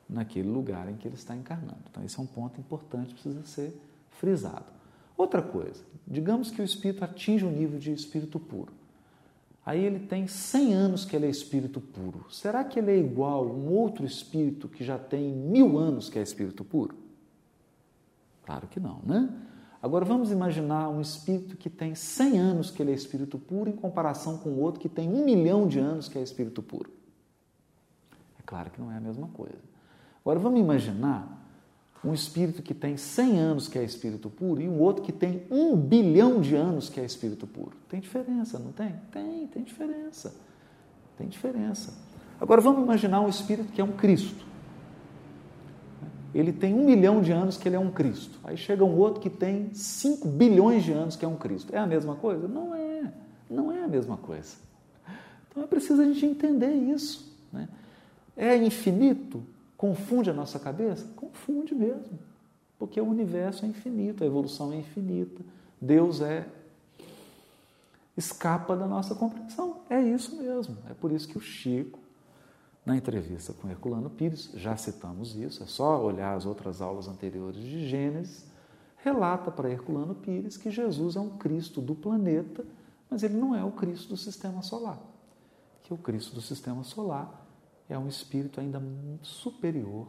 naquele 0.10 0.50
lugar 0.50 0.89
em 0.89 0.98
que 0.98 1.08
ele 1.08 1.15
está 1.15 1.36
encarnando. 1.36 1.79
Então, 1.89 2.03
esse 2.03 2.19
é 2.19 2.22
um 2.22 2.25
ponto 2.25 2.60
importante, 2.60 3.13
precisa 3.13 3.46
ser 3.46 3.79
frisado. 4.10 4.65
Outra 5.15 5.41
coisa, 5.41 5.84
digamos 6.05 6.51
que 6.51 6.62
o 6.62 6.65
espírito 6.65 7.03
atinge 7.03 7.46
o 7.46 7.51
nível 7.51 7.79
de 7.79 7.93
espírito 7.93 8.39
puro. 8.39 8.74
Aí 9.66 9.84
ele 9.84 10.00
tem 10.00 10.28
100 10.28 10.74
anos 10.74 11.06
que 11.06 11.16
ele 11.16 11.25
é 11.25 11.30
espírito 11.30 11.80
puro. 11.80 12.25
Será 12.32 12.63
que 12.63 12.80
ele 12.80 12.92
é 12.92 12.98
igual 12.98 13.44
a 13.44 13.51
um 13.51 13.72
outro 13.72 14.06
espírito 14.06 14.68
que 14.68 14.84
já 14.84 14.98
tem 14.98 15.32
mil 15.32 15.78
anos 15.78 16.10
que 16.10 16.18
é 16.18 16.22
espírito 16.22 16.63
puro? 16.63 16.96
Claro 18.46 18.68
que 18.68 18.80
não, 18.80 19.00
né? 19.06 19.30
Agora 19.82 20.04
vamos 20.04 20.32
imaginar 20.32 20.89
um 20.89 21.00
espírito 21.00 21.56
que 21.56 21.70
tem 21.70 21.96
100 21.96 22.39
anos 22.39 22.72
que 22.72 22.82
ele 22.82 22.92
é 22.92 22.94
espírito 22.94 23.38
puro 23.38 23.70
em 23.70 23.75
comparação 23.75 24.38
com 24.38 24.56
outro 24.56 24.80
que 24.80 24.89
tem 24.89 25.08
um 25.08 25.24
milhão 25.24 25.68
de 25.68 25.80
anos 25.80 26.10
que 26.10 26.18
é 26.18 26.22
espírito 26.22 26.62
puro. 26.62 26.92
É 28.38 28.42
claro 28.46 28.70
que 28.72 28.82
não 28.82 28.92
é 28.92 28.98
a 28.98 29.01
mesma 29.01 29.28
coisa. 29.30 29.62
Agora 30.22 30.39
vamos 30.39 30.60
imaginar 30.60 31.39
um 32.03 32.13
espírito 32.13 32.62
que 32.62 32.74
tem 32.74 32.96
100 32.96 33.39
anos 33.39 33.68
que 33.68 33.77
é 33.77 33.84
espírito 33.84 34.29
puro 34.29 34.62
e 34.62 34.70
um 34.70 34.79
outro 34.79 35.03
que 35.03 35.12
tem 35.12 35.44
um 35.51 35.75
bilhão 35.75 36.39
de 36.39 36.56
anos 36.56 36.89
que 36.89 37.00
é 37.00 37.06
espírito 37.06 37.46
puro. 37.46 37.75
Tem 37.89 38.00
diferença, 38.00 38.58
não 38.58 38.72
tem? 38.72 38.96
Tem, 39.12 39.48
tem 39.48 39.63
diferença. 39.63 40.34
Tem 41.18 41.27
diferença. 41.27 41.94
Agora 42.39 42.62
vamos 42.62 42.84
imaginar 42.84 43.20
um 43.22 43.27
espírito 43.27 43.72
que 43.74 43.82
é 43.82 43.84
um 43.84 43.91
Cristo 43.91 44.50
ele 46.34 46.53
tem 46.53 46.74
um 46.74 46.86
milhão 46.86 47.22
de 47.22 47.32
anos 47.32 47.58
que 47.58 47.68
ele 47.68 47.75
é 47.75 47.79
um 47.79 47.89
Cristo. 47.89 48.39
Aí 48.44 48.56
chega 48.56 48.84
um 48.84 48.96
outro 48.98 49.20
que 49.20 49.29
tem 49.29 49.74
cinco 49.74 50.27
bilhões 50.27 50.84
de 50.84 50.91
anos 50.91 51.15
que 51.15 51.25
é 51.25 51.27
um 51.27 51.36
Cristo. 51.36 51.74
É 51.74 51.79
a 51.79 51.88
mesma 51.88 52.15
coisa? 52.15 52.48
Não 52.48 52.75
é. 52.75 53.12
Não 53.50 53.72
é 53.72 53.84
a 53.84 53.88
mesma 53.88 54.18
coisa. 54.18 54.56
Então 55.50 55.63
é 55.63 55.65
preciso 55.68 56.01
a 56.01 56.06
gente 56.06 56.25
entender 56.25 56.72
isso. 56.72 57.36
Né? 57.51 57.68
É 58.38 58.56
infinito? 58.56 59.44
Confunde 59.79 60.29
a 60.29 60.33
nossa 60.33 60.59
cabeça? 60.59 61.07
Confunde 61.15 61.74
mesmo. 61.74 62.19
Porque 62.77 63.00
o 63.00 63.05
universo 63.05 63.63
é 63.63 63.69
infinito, 63.69 64.25
a 64.25 64.27
evolução 64.27 64.74
é 64.74 64.75
infinita. 64.75 65.41
Deus 65.79 66.19
é. 66.19 66.45
escapa 68.17 68.75
da 68.75 68.86
nossa 68.86 69.15
compreensão. 69.15 69.77
É 69.89 70.01
isso 70.01 70.36
mesmo. 70.36 70.75
É 70.89 70.93
por 70.93 71.13
isso 71.13 71.29
que 71.29 71.38
o 71.38 71.41
Chico 71.41 71.98
na 72.86 72.98
entrevista 72.98 73.53
com 73.53 73.69
Herculano 73.69 74.09
Pires, 74.09 74.51
já 74.55 74.75
citamos 74.75 75.33
isso, 75.33 75.63
é 75.63 75.65
só 75.65 76.03
olhar 76.03 76.36
as 76.36 76.45
outras 76.45 76.81
aulas 76.81 77.07
anteriores 77.07 77.62
de 77.62 77.88
Gênesis, 77.88 78.45
relata 78.98 79.50
para 79.50 79.69
Herculano 79.69 80.13
Pires 80.13 80.57
que 80.57 80.69
Jesus 80.69 81.15
é 81.15 81.21
um 81.21 81.38
Cristo 81.38 81.79
do 81.79 81.95
planeta, 81.95 82.65
mas 83.09 83.24
ele 83.24 83.38
não 83.38 83.55
é 83.55 83.63
o 83.63 83.71
Cristo 83.71 84.09
do 84.09 84.17
sistema 84.17 84.62
solar. 84.62 85.00
Que 85.83 85.93
o 85.93 85.98
Cristo 85.98 86.36
do 86.36 86.41
sistema 86.41 86.83
solar 86.83 87.48
é 87.89 87.98
um 87.98 88.08
espírito 88.08 88.62
ainda 88.62 88.81
superior 89.24 90.08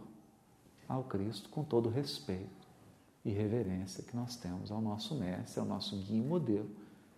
ao 0.86 1.02
Cristo, 1.04 1.48
com 1.48 1.64
todo 1.64 1.88
o 1.88 1.92
respeito 1.92 2.68
e 3.24 3.30
reverência 3.30 4.04
que 4.04 4.14
nós 4.14 4.36
temos 4.36 4.70
ao 4.70 4.80
nosso 4.80 5.14
mestre, 5.14 5.58
ao 5.58 5.66
nosso 5.66 5.96
guia 5.96 6.18
e 6.18 6.22
modelo, 6.22 6.70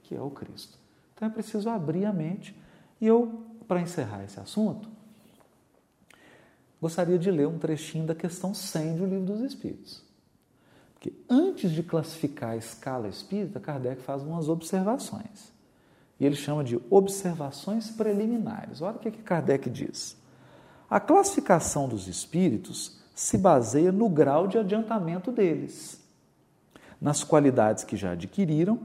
que 0.02 0.14
é 0.14 0.20
o 0.20 0.30
Cristo. 0.30 0.78
Então 1.14 1.28
é 1.28 1.30
preciso 1.30 1.68
abrir 1.68 2.04
a 2.04 2.12
mente. 2.12 2.56
E 3.00 3.06
eu, 3.06 3.44
para 3.66 3.80
encerrar 3.80 4.24
esse 4.24 4.38
assunto, 4.38 4.88
gostaria 6.80 7.18
de 7.18 7.30
ler 7.30 7.48
um 7.48 7.58
trechinho 7.58 8.06
da 8.06 8.14
questão 8.14 8.54
100 8.54 8.96
do 8.96 9.06
Livro 9.06 9.26
dos 9.26 9.40
Espíritos. 9.40 10.02
Porque 10.94 11.12
antes 11.28 11.72
de 11.72 11.82
classificar 11.82 12.50
a 12.50 12.56
escala 12.56 13.08
espírita, 13.08 13.58
Kardec 13.58 14.02
faz 14.02 14.22
umas 14.22 14.48
observações. 14.48 15.52
E 16.20 16.24
ele 16.24 16.36
chama 16.36 16.62
de 16.62 16.80
observações 16.88 17.90
preliminares. 17.90 18.80
Olha 18.80 18.96
o 18.96 19.00
que, 19.00 19.10
que 19.10 19.22
Kardec 19.22 19.68
diz. 19.68 20.16
A 20.92 21.00
classificação 21.00 21.88
dos 21.88 22.06
espíritos 22.06 22.98
se 23.14 23.38
baseia 23.38 23.90
no 23.90 24.10
grau 24.10 24.46
de 24.46 24.58
adiantamento 24.58 25.32
deles, 25.32 25.98
nas 27.00 27.24
qualidades 27.24 27.82
que 27.82 27.96
já 27.96 28.10
adquiriram 28.10 28.78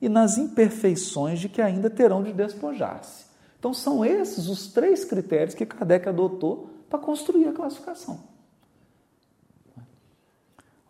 e 0.00 0.08
nas 0.08 0.38
imperfeições 0.38 1.38
de 1.38 1.48
que 1.48 1.62
ainda 1.62 1.88
terão 1.88 2.20
de 2.20 2.32
despojar-se. 2.32 3.26
Então, 3.60 3.72
são 3.72 4.04
esses 4.04 4.48
os 4.48 4.72
três 4.72 5.04
critérios 5.04 5.54
que 5.54 5.64
Kardec 5.64 6.08
adotou 6.08 6.68
para 6.90 6.98
construir 6.98 7.46
a 7.46 7.52
classificação. 7.52 8.24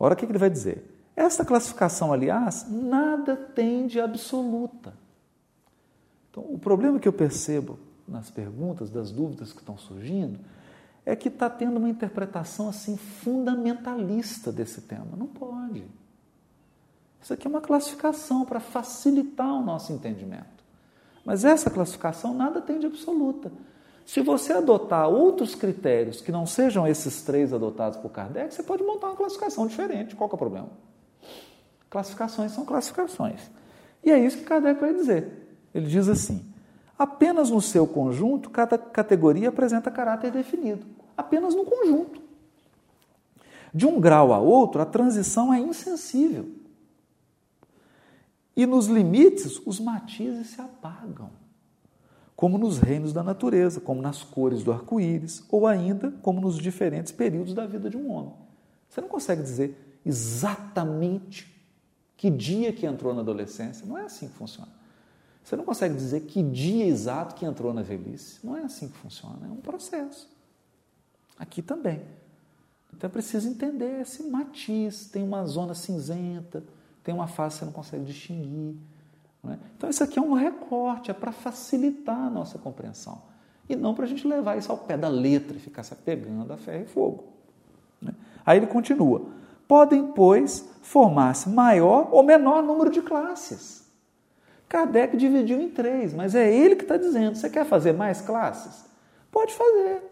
Ora, 0.01 0.15
o 0.15 0.17
que 0.17 0.25
ele 0.25 0.39
vai 0.39 0.49
dizer? 0.49 0.91
Esta 1.15 1.45
classificação, 1.45 2.15
aliás, 2.15 2.67
nada 2.71 3.37
tem 3.37 3.87
de 3.87 4.01
absoluta. 4.01 4.95
Então, 6.31 6.43
o 6.49 6.59
problema 6.59 6.99
que 6.99 7.07
eu 7.07 7.13
percebo 7.13 7.79
nas 8.09 8.31
perguntas, 8.31 8.89
das 8.89 9.11
dúvidas 9.11 9.53
que 9.53 9.61
estão 9.61 9.77
surgindo, 9.77 10.41
é 11.05 11.17
que 11.17 11.29
está 11.29 11.51
tendo 11.51 11.79
uma 11.79 11.89
interpretação 11.89 12.69
assim 12.69 12.97
fundamentalista 12.97 14.53
desse 14.53 14.83
tema. 14.83 15.17
Não 15.17 15.27
pode. 15.27 15.85
Isso 17.21 17.33
aqui 17.33 17.47
é 17.47 17.51
uma 17.51 17.61
classificação 17.61 18.45
para 18.45 18.61
facilitar 18.61 19.53
o 19.53 19.63
nosso 19.63 19.93
entendimento. 19.93 20.63
Mas 21.25 21.45
essa 21.45 21.71
classificação 21.71 22.35
nada 22.35 22.61
tem 22.61 22.79
de 22.79 22.87
absoluta. 22.87 23.53
Se 24.05 24.21
você 24.21 24.53
adotar 24.53 25.09
outros 25.09 25.55
critérios 25.55 26.21
que 26.21 26.33
não 26.33 26.47
sejam 26.47 26.87
esses 26.87 27.23
três 27.23 27.53
adotados 27.53 27.99
por 27.99 28.11
Kardec, 28.11 28.53
você 28.53 28.63
pode 28.63 28.83
montar 28.83 29.09
uma 29.09 29.17
classificação 29.17 29.67
diferente. 29.67 30.17
Qual 30.17 30.29
é 30.29 30.35
o 30.35 30.39
problema? 30.39 30.69
Classificações 31.89 32.53
são 32.53 32.65
classificações. 32.65 33.41
E 34.03 34.11
é 34.11 34.19
isso 34.19 34.39
que 34.39 34.45
Kardec 34.45 34.81
vai 34.81 34.93
dizer. 34.93 35.31
Ele 35.73 35.87
diz 35.87 36.09
assim: 36.09 36.52
apenas 36.99 37.51
no 37.51 37.61
seu 37.61 37.87
conjunto, 37.87 38.51
cada 38.51 38.77
categoria 38.79 39.49
apresenta 39.49 39.91
caráter 39.91 40.31
definido. 40.31 40.87
Apenas 41.17 41.55
no 41.55 41.65
conjunto. 41.65 42.21
De 43.75 43.87
um 43.87 44.01
grau 44.01 44.33
a 44.33 44.39
outro, 44.39 44.83
a 44.83 44.87
transição 44.87 45.53
é 45.53 45.59
insensível. 45.59 46.51
E 48.55 48.67
nos 48.67 48.87
limites, 48.87 49.61
os 49.65 49.81
matizes 49.81 50.49
se 50.49 50.61
apagam 50.61 51.31
como 52.43 52.59
nos 52.59 52.79
reinos 52.79 53.13
da 53.13 53.23
natureza, 53.23 53.81
como 53.81 54.03
nas 54.03 54.23
cores 54.25 54.65
do 54.65 54.73
arco-íris, 54.73 55.45
ou 55.49 55.67
ainda 55.67 56.11
como 56.23 56.41
nos 56.41 56.59
diferentes 56.59 57.13
períodos 57.13 57.55
da 57.55 57.67
vida 57.67 57.89
de 57.89 57.97
um 57.97 58.11
homem. 58.11 58.35
Você 58.89 59.01
não 59.01 59.09
consegue 59.09 59.43
dizer 59.43 60.01
exatamente 60.05 61.49
que 62.17 62.29
dia 62.29 62.73
que 62.73 62.85
entrou 62.85 63.15
na 63.15 63.21
adolescência. 63.21 63.87
Não 63.87 63.97
é 63.97 64.05
assim 64.07 64.29
que 64.29 64.35
funciona. 64.35 64.82
Você 65.43 65.57
não 65.57 65.65
consegue 65.65 65.95
dizer 65.95 66.21
que 66.23 66.43
dia 66.43 66.87
exato 66.87 67.35
que 67.35 67.45
entrou 67.45 67.75
na 67.75 67.83
velhice. 67.83 68.39
Não 68.45 68.57
é 68.57 68.63
assim 68.63 68.89
que 68.89 68.97
funciona. 68.99 69.47
É 69.47 69.51
um 69.51 69.57
processo. 69.57 70.31
Aqui 71.39 71.61
também. 71.61 72.03
Então 72.95 73.09
é 73.09 73.13
preciso 73.13 73.49
entender 73.49 74.01
esse 74.01 74.23
matiz. 74.25 75.07
Tem 75.07 75.23
uma 75.23 75.45
zona 75.45 75.75
cinzenta, 75.75 76.63
tem 77.03 77.15
uma 77.15 77.27
fase 77.27 77.55
que 77.55 77.59
você 77.61 77.65
não 77.65 77.73
consegue 77.73 78.05
distinguir. 78.05 78.77
É? 79.49 79.59
Então, 79.77 79.91
isso 79.91 80.05
aqui 80.05 80.19
é 80.19 80.23
um 80.23 80.35
recorte, 80.35 81.11
é 81.11 81.15
para 81.15 81.33
facilitar 81.33 82.17
a 82.17 82.31
nossa 82.31 82.59
compreensão. 82.59 83.21
E 83.69 83.75
não 83.75 83.95
para 83.95 84.05
a 84.05 84.09
gente 84.09 84.27
levar 84.27 84.57
isso 84.57 84.71
ao 84.71 84.79
pé 84.79 84.97
da 84.97 85.09
letra 85.09 85.57
e 85.57 85.61
ficar 85.61 85.83
se 85.83 85.93
apegando 85.93 86.53
a 86.53 86.57
ferro 86.57 86.85
e 86.85 86.87
fogo. 86.87 87.25
Né? 88.01 88.15
Aí 88.45 88.59
ele 88.59 88.67
continua: 88.67 89.23
podem, 89.67 90.13
pois, 90.13 90.69
formar-se 90.81 91.49
maior 91.49 92.09
ou 92.13 92.23
menor 92.23 92.63
número 92.63 92.91
de 92.91 93.03
classes. 93.03 93.82
Kardec 94.73 95.15
dividiu 95.19 95.61
em 95.61 95.69
três, 95.69 96.15
mas 96.15 96.35
é 96.35 96.51
ele 96.51 96.77
que 96.77 96.85
está 96.85 96.97
dizendo: 96.97 97.37
você 97.37 97.51
quer 97.51 97.67
fazer 97.67 97.93
mais 97.93 98.23
classes? 98.23 98.87
Pode 99.31 99.53
fazer. 99.53 100.03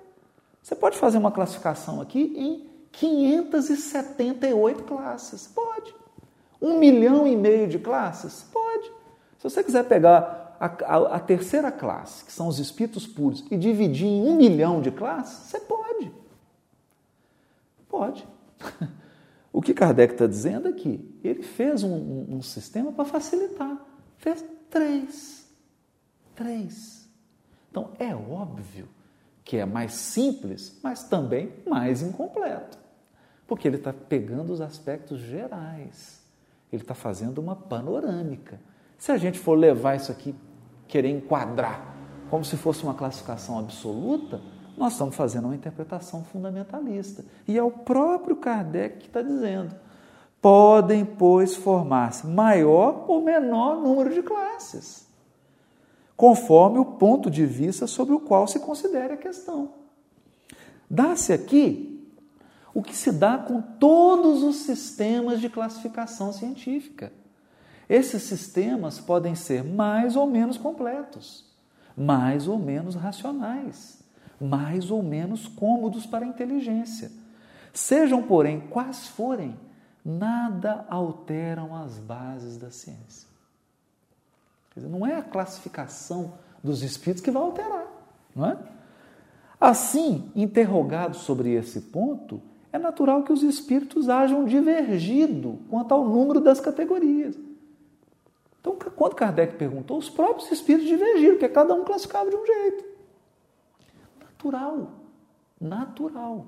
Você 0.62 0.76
pode 0.76 0.98
fazer 0.98 1.16
uma 1.16 1.32
classificação 1.32 1.98
aqui 1.98 2.34
em 2.36 2.68
578 2.92 4.82
classes. 4.82 5.46
Pode. 5.46 5.94
Um 6.60 6.78
milhão 6.78 7.26
e 7.26 7.34
meio 7.34 7.66
de 7.68 7.78
classes? 7.78 8.44
Pode. 8.52 8.84
Se 9.38 9.44
você 9.44 9.64
quiser 9.64 9.84
pegar 9.84 10.58
a, 10.60 10.66
a, 10.66 11.16
a, 11.16 11.20
terceira 11.20 11.72
classe, 11.72 12.22
que 12.22 12.30
são 12.30 12.46
os 12.46 12.58
espíritos 12.58 13.06
puros, 13.06 13.42
e 13.50 13.56
dividir 13.56 14.08
em 14.08 14.28
um 14.28 14.36
milhão 14.36 14.82
de 14.82 14.90
classes, 14.90 15.48
você 15.48 15.60
pode. 15.60 16.12
Pode. 17.88 18.28
O 19.52 19.60
que 19.60 19.74
Kardec 19.74 20.12
está 20.12 20.28
dizendo 20.28 20.68
é 20.68 20.72
que 20.72 21.04
ele 21.24 21.42
fez 21.42 21.82
um, 21.82 21.92
um, 21.92 22.36
um 22.36 22.40
sistema 22.40 22.92
para 22.92 23.04
facilitar. 23.04 23.89
Fez 24.20 24.44
três. 24.68 25.50
Três. 26.34 27.08
Então 27.70 27.90
é 27.98 28.14
óbvio 28.14 28.88
que 29.42 29.56
é 29.56 29.64
mais 29.64 29.92
simples, 29.94 30.78
mas 30.82 31.02
também 31.02 31.52
mais 31.66 32.02
incompleto. 32.02 32.78
Porque 33.46 33.66
ele 33.66 33.78
está 33.78 33.92
pegando 33.92 34.52
os 34.52 34.60
aspectos 34.60 35.18
gerais. 35.18 36.22
Ele 36.72 36.82
está 36.82 36.94
fazendo 36.94 37.38
uma 37.38 37.56
panorâmica. 37.56 38.60
Se 38.96 39.10
a 39.10 39.16
gente 39.16 39.38
for 39.38 39.54
levar 39.54 39.96
isso 39.96 40.12
aqui, 40.12 40.34
querer 40.86 41.08
enquadrar 41.08 41.96
como 42.28 42.44
se 42.44 42.56
fosse 42.56 42.84
uma 42.84 42.94
classificação 42.94 43.58
absoluta, 43.58 44.40
nós 44.76 44.92
estamos 44.92 45.16
fazendo 45.16 45.46
uma 45.46 45.54
interpretação 45.56 46.22
fundamentalista. 46.22 47.24
E 47.48 47.58
é 47.58 47.62
o 47.62 47.70
próprio 47.70 48.36
Kardec 48.36 48.98
que 48.98 49.06
está 49.06 49.22
dizendo: 49.22 49.74
podem, 50.40 51.04
pois, 51.04 51.54
formar-se 51.54 52.26
maior 52.26 53.04
ou 53.08 53.22
menor 53.22 53.80
número 53.80 54.12
de 54.12 54.22
classes, 54.22 55.06
conforme 56.16 56.78
o 56.78 56.84
ponto 56.84 57.30
de 57.30 57.44
vista 57.44 57.86
sobre 57.86 58.14
o 58.14 58.20
qual 58.20 58.46
se 58.46 58.58
considere 58.60 59.14
a 59.14 59.16
questão. 59.16 59.72
Dá-se 60.88 61.32
aqui 61.32 62.08
o 62.72 62.82
que 62.82 62.96
se 62.96 63.12
dá 63.12 63.38
com 63.38 63.60
todos 63.60 64.42
os 64.42 64.56
sistemas 64.56 65.40
de 65.40 65.48
classificação 65.48 66.32
científica. 66.32 67.12
Esses 67.88 68.22
sistemas 68.22 69.00
podem 69.00 69.34
ser 69.34 69.64
mais 69.64 70.16
ou 70.16 70.26
menos 70.26 70.56
completos, 70.56 71.44
mais 71.96 72.46
ou 72.46 72.58
menos 72.58 72.94
racionais 72.94 74.00
mais 74.40 74.90
ou 74.90 75.02
menos 75.02 75.46
cômodos 75.46 76.06
para 76.06 76.24
a 76.24 76.28
inteligência. 76.28 77.12
Sejam, 77.72 78.22
porém, 78.22 78.60
quais 78.60 79.06
forem, 79.08 79.54
nada 80.04 80.84
alteram 80.88 81.74
as 81.74 81.98
bases 81.98 82.56
da 82.56 82.70
ciência. 82.70 83.28
Dizer, 84.74 84.88
não 84.88 85.06
é 85.06 85.16
a 85.16 85.22
classificação 85.22 86.34
dos 86.62 86.82
espíritos 86.82 87.22
que 87.22 87.30
vai 87.30 87.42
alterar, 87.42 87.86
não 88.34 88.46
é? 88.46 88.58
Assim, 89.60 90.30
interrogados 90.34 91.18
sobre 91.18 91.52
esse 91.52 91.80
ponto, 91.82 92.40
é 92.72 92.78
natural 92.78 93.22
que 93.22 93.32
os 93.32 93.42
espíritos 93.42 94.08
hajam 94.08 94.44
divergido 94.44 95.58
quanto 95.68 95.92
ao 95.92 96.08
número 96.08 96.40
das 96.40 96.60
categorias. 96.60 97.36
Então, 98.60 98.76
quando 98.94 99.14
Kardec 99.14 99.56
perguntou, 99.56 99.98
os 99.98 100.08
próprios 100.08 100.50
espíritos 100.52 100.88
divergiram, 100.88 101.34
porque 101.34 101.48
cada 101.48 101.74
um 101.74 101.84
classificava 101.84 102.30
de 102.30 102.36
um 102.36 102.46
jeito 102.46 102.84
natural. 104.40 104.90
Natural. 105.60 106.46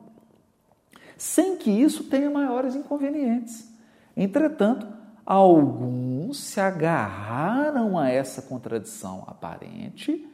Sem 1.22 1.56
que 1.56 1.70
isso 1.70 2.02
tenha 2.02 2.28
maiores 2.28 2.74
inconvenientes. 2.74 3.72
Entretanto, 4.16 4.88
alguns 5.24 6.36
se 6.36 6.58
agarraram 6.58 7.96
a 7.96 8.08
essa 8.08 8.42
contradição 8.42 9.22
aparente, 9.28 10.28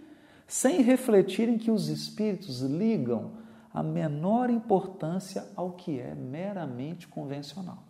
sem 0.46 0.80
refletirem 0.80 1.58
que 1.58 1.70
os 1.70 1.88
espíritos 1.88 2.62
ligam 2.62 3.32
a 3.70 3.82
menor 3.82 4.48
importância 4.48 5.44
ao 5.54 5.72
que 5.72 6.00
é 6.00 6.14
meramente 6.14 7.06
convencional. 7.06 7.82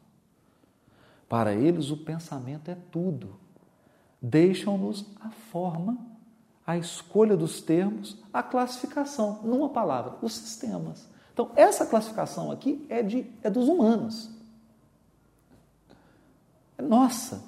Para 1.29 1.55
eles, 1.55 1.93
o 1.93 1.99
pensamento 1.99 2.69
é 2.69 2.77
tudo. 2.91 3.39
Deixam-nos 4.21 5.07
a 5.21 5.31
forma 5.31 5.97
a 6.67 6.77
escolha 6.77 7.37
dos 7.37 7.61
termos, 7.61 8.21
a 8.33 8.43
classificação, 8.43 9.41
numa 9.45 9.69
palavra, 9.69 10.17
os 10.21 10.33
sistemas. 10.33 11.09
Então, 11.39 11.53
essa 11.55 11.87
classificação 11.87 12.51
aqui 12.51 12.85
é, 12.89 13.01
de, 13.01 13.25
é 13.45 13.49
dos 13.49 13.69
humanos. 13.69 14.29
É 16.77 16.83
nossa, 16.83 17.45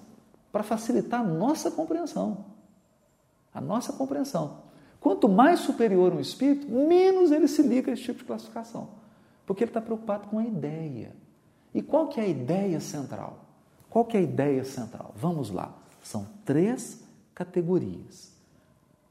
para 0.53 0.63
facilitar 0.63 1.23
a 1.23 1.25
nossa 1.25 1.73
compreensão. 1.73 2.45
A 3.53 3.61
nossa 3.61 3.93
compreensão. 3.93 4.59
Quanto 5.01 5.29
mais 5.29 5.59
superior 5.59 6.13
um 6.13 6.21
espírito, 6.21 6.71
menos 6.71 7.33
ele 7.33 7.49
se 7.49 7.63
liga 7.63 7.91
a 7.91 7.95
esse 7.95 8.05
tipo 8.05 8.21
de 8.21 8.27
classificação. 8.27 8.91
Porque 9.45 9.65
ele 9.65 9.71
está 9.71 9.81
preocupado 9.81 10.29
com 10.29 10.39
a 10.39 10.45
ideia. 10.45 11.13
E 11.75 11.83
qual 11.83 12.07
que 12.07 12.21
é 12.21 12.23
a 12.23 12.29
ideia 12.29 12.79
central? 12.79 13.45
Qual 13.89 14.05
que 14.05 14.17
é 14.17 14.21
a 14.21 14.23
ideia 14.23 14.65
central? 14.65 15.13
Vamos 15.17 15.51
lá. 15.51 15.75
São 16.01 16.29
três 16.45 17.03
categorias. 17.35 18.31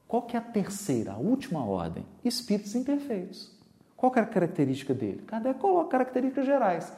Qual 0.08 0.22
que 0.22 0.36
é 0.36 0.38
a 0.38 0.42
terceira, 0.42 1.12
a 1.12 1.18
última 1.18 1.62
ordem? 1.66 2.06
Espíritos 2.24 2.74
imperfeitos. 2.74 3.59
Qual 4.00 4.10
que 4.10 4.18
é 4.18 4.22
a 4.22 4.26
característica 4.26 4.94
dele? 4.94 5.20
Kardec 5.26 5.60
coloca 5.60 5.90
características 5.90 6.46
gerais. 6.46 6.90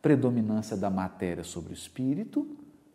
Predominância 0.00 0.76
da 0.76 0.88
matéria 0.88 1.42
sobre 1.42 1.72
o 1.72 1.74
espírito, 1.74 2.46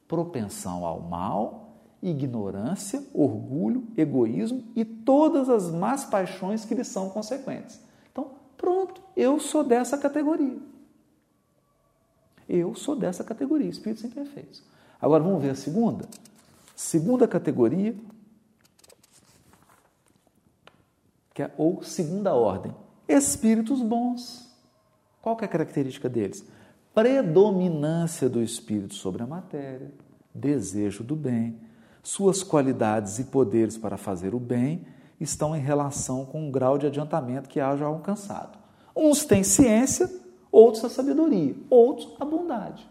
propensão 0.08 0.86
ao 0.86 1.02
mal, 1.02 1.74
ignorância, 2.02 3.04
orgulho, 3.14 3.86
egoísmo 3.98 4.64
e 4.78 4.86
todas 4.86 5.50
as 5.50 5.70
más 5.70 6.06
paixões 6.06 6.64
que 6.64 6.74
lhe 6.74 6.86
são 6.86 7.10
consequentes. 7.10 7.82
Então, 8.10 8.32
pronto, 8.56 9.02
eu 9.14 9.42
sou 9.42 9.62
dessa 9.62 9.98
categoria. 9.98 10.58
Eu 12.48 12.74
sou 12.76 12.96
dessa 12.96 13.26
categoria, 13.26 13.68
espíritos 13.68 14.06
imperfeitos. 14.06 14.64
Agora 15.02 15.22
vamos 15.22 15.42
ver 15.42 15.50
a 15.50 15.56
segunda? 15.56 16.08
Segunda 16.78 17.28
categoria, 17.28 17.94
que 21.34 21.44
é, 21.44 21.54
ou 21.58 21.84
segunda 21.84 22.34
ordem, 22.34 22.74
espíritos 23.10 23.82
bons. 23.82 24.48
Qual 25.22 25.36
que 25.36 25.44
é 25.44 25.48
a 25.48 25.52
característica 25.52 26.08
deles? 26.08 26.46
Predominância 26.94 28.30
do 28.30 28.42
espírito 28.42 28.94
sobre 28.94 29.24
a 29.24 29.28
matéria, 29.28 29.92
desejo 30.34 31.04
do 31.04 31.16
bem, 31.16 31.60
suas 32.02 32.44
qualidades 32.44 33.20
e 33.20 33.26
poderes 33.26 33.78
para 33.78 33.98
fazer 33.98 34.34
o 34.34 34.40
bem 34.40 34.86
estão 35.20 35.56
em 35.56 35.60
relação 35.60 36.26
com 36.26 36.48
o 36.48 36.52
grau 36.52 36.78
de 36.78 36.88
adiantamento 36.88 37.50
que 37.50 37.60
haja 37.60 37.86
alcançado. 37.86 38.58
Uns 38.96 39.26
têm 39.26 39.44
ciência, 39.44 40.10
outros 40.52 40.84
a 40.86 40.90
sabedoria, 40.90 41.56
outros 41.70 42.16
a 42.20 42.26
bondade. 42.26 42.90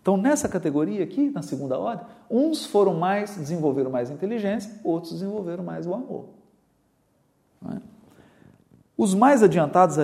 Então, 0.00 0.16
nessa 0.16 0.48
categoria 0.48 1.04
aqui, 1.04 1.28
na 1.28 1.42
segunda 1.42 1.78
ordem, 1.78 2.06
uns 2.30 2.64
foram 2.64 2.94
mais, 2.94 3.36
desenvolveram 3.36 3.90
mais 3.90 4.10
inteligência, 4.10 4.80
outros 4.82 5.12
desenvolveram 5.12 5.62
mais 5.62 5.86
o 5.86 5.92
amor. 5.92 6.37
É? 7.66 7.80
Os 8.96 9.14
mais 9.14 9.42
adiantados, 9.42 9.96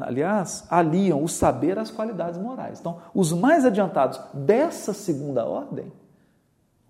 aliás, 0.00 0.64
aliam 0.68 1.22
o 1.22 1.28
saber 1.28 1.78
às 1.78 1.90
qualidades 1.90 2.38
morais. 2.38 2.80
Então, 2.80 2.98
os 3.14 3.32
mais 3.32 3.64
adiantados 3.64 4.20
dessa 4.34 4.92
segunda 4.92 5.44
ordem, 5.44 5.92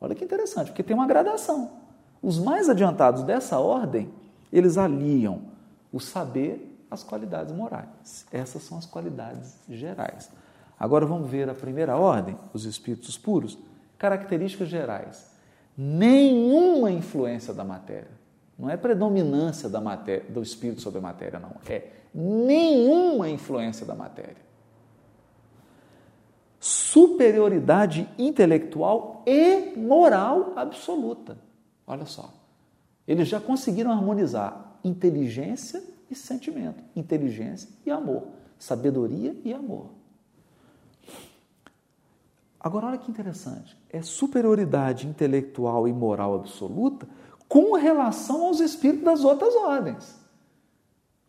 olha 0.01 0.15
que 0.15 0.25
interessante, 0.25 0.69
porque 0.69 0.83
tem 0.83 0.97
uma 0.97 1.07
gradação. 1.07 1.71
Os 2.23 2.39
mais 2.39 2.69
adiantados 2.69 3.23
dessa 3.23 3.59
ordem, 3.59 4.11
eles 4.53 4.79
aliam 4.79 5.43
o 5.93 6.01
saber 6.01 6.67
às 6.91 7.03
qualidades 7.03 7.53
morais. 7.53 8.27
Essas 8.33 8.63
são 8.63 8.79
as 8.79 8.87
qualidades 8.87 9.59
gerais. 9.69 10.31
Agora 10.79 11.05
vamos 11.05 11.31
ver 11.31 11.49
a 11.49 11.55
primeira 11.55 11.97
ordem, 11.97 12.37
os 12.55 12.65
espíritos 12.65 13.19
puros. 13.19 13.59
Características 13.99 14.69
gerais. 14.69 15.31
Nenhuma 15.77 16.91
influência 16.91 17.53
da 17.53 17.65
matéria. 17.65 18.20
Não 18.61 18.69
é 18.69 18.77
predominância 18.77 19.71
da 19.71 19.81
matéria, 19.81 20.29
do 20.29 20.43
espírito 20.43 20.83
sobre 20.83 20.99
a 20.99 21.03
matéria, 21.03 21.41
não. 21.41 21.53
É 21.67 21.89
nenhuma 22.15 23.31
influência 23.31 23.87
da 23.87 23.95
matéria. 23.95 24.37
Superioridade 26.59 28.07
intelectual 28.19 29.23
e 29.27 29.75
moral 29.79 30.53
absoluta. 30.57 31.39
Olha 31.87 32.05
só. 32.05 32.35
Eles 33.09 33.29
já 33.29 33.41
conseguiram 33.41 33.91
harmonizar 33.91 34.79
inteligência 34.85 35.83
e 36.11 36.15
sentimento, 36.15 36.85
inteligência 36.95 37.71
e 37.87 37.91
amor, 37.91 38.25
sabedoria 38.59 39.35
e 39.43 39.55
amor. 39.55 39.87
Agora, 42.61 42.89
olha 42.89 42.99
que 42.99 43.11
interessante: 43.11 43.75
é 43.89 44.03
superioridade 44.03 45.07
intelectual 45.07 45.89
e 45.89 45.93
moral 45.95 46.35
absoluta 46.35 47.09
com 47.51 47.73
relação 47.73 48.47
aos 48.47 48.61
espíritos 48.61 49.05
das 49.05 49.25
outras 49.25 49.57
ordens. 49.57 50.17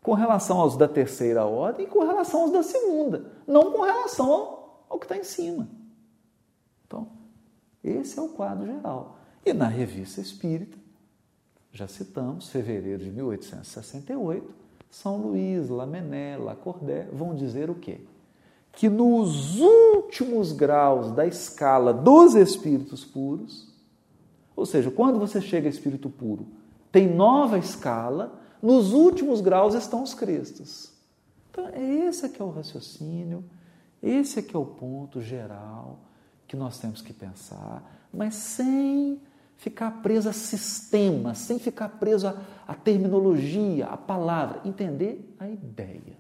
Com 0.04 0.14
relação 0.14 0.60
aos 0.60 0.78
da 0.78 0.88
terceira 0.88 1.46
ordem 1.46 1.88
e 1.88 1.90
com 1.90 2.06
relação 2.06 2.44
aos 2.44 2.52
da 2.52 2.62
segunda. 2.62 3.32
Não 3.48 3.72
com 3.72 3.82
relação 3.82 4.32
ao, 4.88 5.00
que 5.00 5.06
está 5.06 5.18
em 5.18 5.24
cima. 5.24 5.68
Então, 6.86 7.08
esse 7.84 8.20
é 8.20 8.22
o 8.22 8.30
quadro 8.30 8.68
geral. 8.68 9.18
E 9.44 9.52
na 9.52 9.66
Revista 9.66 10.22
Espírita, 10.22 10.78
já 11.72 11.88
citamos, 11.88 12.50
fevereiro 12.50 13.04
de 13.04 13.10
1868, 13.10 14.54
São 14.92 15.18
Luís, 15.18 15.70
Lamennais, 15.70 16.40
Lacordaire 16.40 17.10
vão 17.12 17.34
dizer 17.34 17.68
o 17.72 17.76
quê? 17.76 18.00
Que 18.74 18.90
nos 18.90 19.60
últimos 19.60 20.52
graus 20.52 21.12
da 21.14 21.26
escala 21.26 21.92
dos 21.92 22.36
espíritos 22.36 23.04
puros, 23.04 23.71
ou 24.62 24.66
seja, 24.68 24.92
quando 24.92 25.18
você 25.18 25.42
chega 25.42 25.68
a 25.68 25.72
espírito 25.72 26.08
puro, 26.08 26.46
tem 26.92 27.12
nova 27.12 27.58
escala, 27.58 28.40
nos 28.62 28.94
últimos 28.94 29.42
graus 29.42 29.74
estão 29.74 30.04
os 30.04 30.14
cristos. 30.14 30.94
Então, 31.50 31.68
é 31.70 31.84
esse 32.06 32.30
que 32.30 32.40
é 32.40 32.46
o 32.46 32.52
raciocínio, 32.52 33.44
esse 34.04 34.38
é 34.38 34.42
que 34.44 34.56
é 34.56 34.60
o 34.60 34.66
ponto 34.66 35.20
geral 35.20 35.98
que 36.48 36.56
nós 36.56 36.78
temos 36.78 37.02
que 37.02 37.12
pensar, 37.12 38.08
mas 38.14 38.36
sem 38.36 39.20
ficar 39.58 40.04
preso 40.04 40.30
a 40.30 40.34
sistema, 40.34 41.34
sem 41.34 41.58
ficar 41.58 41.90
preso 41.90 42.28
a, 42.28 42.40
a 42.68 42.76
terminologia, 42.76 43.88
a 43.88 43.98
palavra, 43.98 44.62
entender 44.64 45.36
a 45.40 45.50
ideia. 45.50 46.20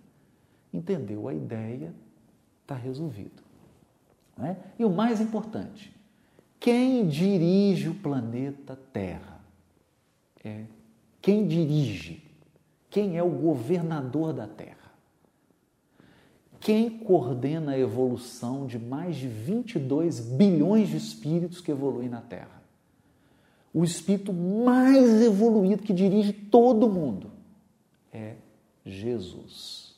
Entendeu 0.73 1.27
a 1.27 1.33
ideia, 1.35 1.93
está 2.63 2.73
resolvido. 2.73 3.43
É? 4.41 4.55
E 4.79 4.83
o 4.83 4.89
mais 4.89 5.21
importante, 5.21 5.95
quem 6.61 7.05
dirige 7.05 7.89
o 7.89 7.95
planeta 7.95 8.79
Terra? 8.93 9.41
É 10.41 10.63
quem 11.21 11.45
dirige, 11.45 12.23
quem 12.89 13.17
é 13.17 13.21
o 13.21 13.29
governador 13.29 14.31
da 14.31 14.47
Terra. 14.47 14.77
Quem 16.61 16.89
coordena 16.89 17.73
a 17.73 17.77
evolução 17.77 18.65
de 18.65 18.79
mais 18.79 19.17
de 19.17 19.27
22 19.27 20.21
bilhões 20.21 20.87
de 20.87 20.95
espíritos 20.95 21.59
que 21.59 21.71
evoluem 21.71 22.07
na 22.07 22.21
Terra? 22.21 22.61
o 23.73 23.83
espírito 23.83 24.33
mais 24.33 25.21
evoluído 25.21 25.83
que 25.83 25.93
dirige 25.93 26.33
todo 26.33 26.89
mundo 26.89 27.31
é 28.11 28.35
Jesus. 28.85 29.95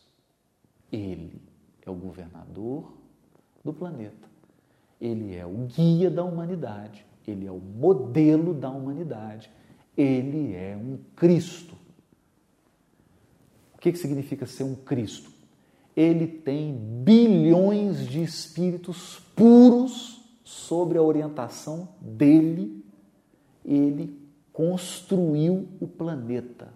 Ele 0.91 1.41
é 1.83 1.89
o 1.89 1.95
governador 1.95 2.93
do 3.63 3.73
planeta. 3.73 4.29
Ele 5.03 5.35
é 5.35 5.45
o 5.45 5.67
guia 5.67 6.09
da 6.09 6.23
humanidade. 6.23 7.05
Ele 7.27 7.45
é 7.45 7.51
o 7.51 7.59
modelo 7.59 8.53
da 8.53 8.69
humanidade. 8.69 9.51
Ele 9.95 10.55
é 10.55 10.75
um 10.75 10.97
Cristo. 11.15 11.75
O 13.75 13.77
que, 13.79 13.91
que 13.91 13.97
significa 13.97 14.45
ser 14.45 14.63
um 14.63 14.75
Cristo? 14.75 15.29
Ele 15.95 16.25
tem 16.25 16.73
bilhões 17.03 18.07
de 18.07 18.23
espíritos 18.23 19.19
puros 19.35 20.23
sobre 20.43 20.97
a 20.97 21.01
orientação 21.03 21.89
dele 22.01 22.83
ele 23.65 24.21
construiu 24.51 25.67
o 25.79 25.87
planeta 25.87 26.73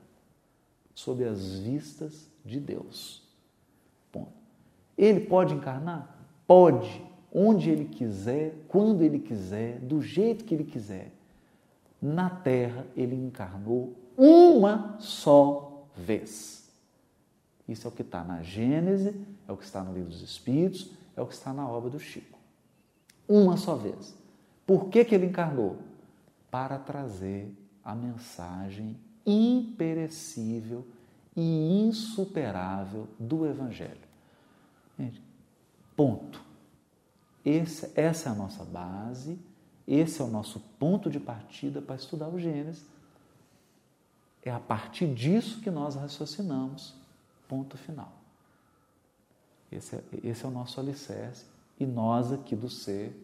sob 0.96 1.24
as 1.24 1.60
vistas 1.60 2.30
de 2.44 2.60
Deus. 2.60 3.24
Ponto. 4.12 4.32
Ele 4.98 5.20
pode 5.20 5.54
encarnar? 5.54 6.16
Pode, 6.48 7.04
onde 7.38 7.69
ele 7.69 7.86
quiser, 7.86 8.56
quando 8.67 9.02
ele 9.02 9.19
quiser, 9.19 9.80
do 9.80 10.02
jeito 10.02 10.43
que 10.43 10.54
ele 10.54 10.63
quiser. 10.63 11.12
Na 12.02 12.30
Terra, 12.30 12.86
ele 12.95 13.15
encarnou 13.15 13.93
uma 14.17 14.95
só 15.00 15.86
vez. 15.95 16.69
Isso 17.67 17.88
é 17.88 17.89
o 17.89 17.93
que 17.93 18.02
está 18.02 18.23
na 18.23 18.41
Gênese, 18.41 19.13
é 19.47 19.52
o 19.52 19.58
que 19.58 19.65
está 19.65 19.84
no 19.84 19.93
Livro 19.93 20.10
dos 20.10 20.21
Espíritos, 20.21 20.91
é 21.15 21.21
o 21.21 21.26
que 21.26 21.34
está 21.34 21.54
na 21.54 21.67
obra 21.69 21.89
do 21.89 22.00
Chico. 22.00 22.38
Uma 23.28 23.58
só 23.58 23.76
vez. 23.76 24.15
Por 24.65 24.89
que, 24.89 25.04
que 25.04 25.13
ele 25.13 25.26
encarnou? 25.26 25.78
para 26.50 26.80
trazer 26.80 27.54
a 27.84 27.93
mensagem 27.93 28.97
imperecível 29.26 30.86
e 31.36 31.82
insuperável 31.82 33.08
do 33.19 33.45
Evangelho. 33.45 34.08
Gente, 34.97 35.21
ponto. 35.95 36.41
Esse, 37.47 37.89
essa 37.95 38.27
é 38.27 38.33
a 38.33 38.36
nossa 38.36 38.65
base, 38.65 39.39
esse 39.88 40.21
é 40.21 40.25
o 40.25 40.27
nosso 40.27 40.60
ponto 40.77 41.10
de 41.10 41.17
partida 41.17 41.81
para 41.81 41.95
estudar 41.95 42.27
o 42.27 42.38
Gênesis. 42.38 42.86
É 44.43 44.51
a 44.51 44.60
partir 44.60 45.07
disso 45.13 45.62
que 45.62 45.71
nós 45.71 45.95
raciocinamos. 45.95 46.93
Ponto 47.47 47.77
final. 47.77 48.12
Esse 49.71 49.95
é, 49.95 50.03
esse 50.25 50.43
é 50.43 50.47
o 50.49 50.51
nosso 50.51 50.81
alicerce. 50.81 51.45
E 51.79 51.86
nós 51.86 52.33
aqui 52.33 52.53
do 52.53 52.69
ser, 52.69 53.17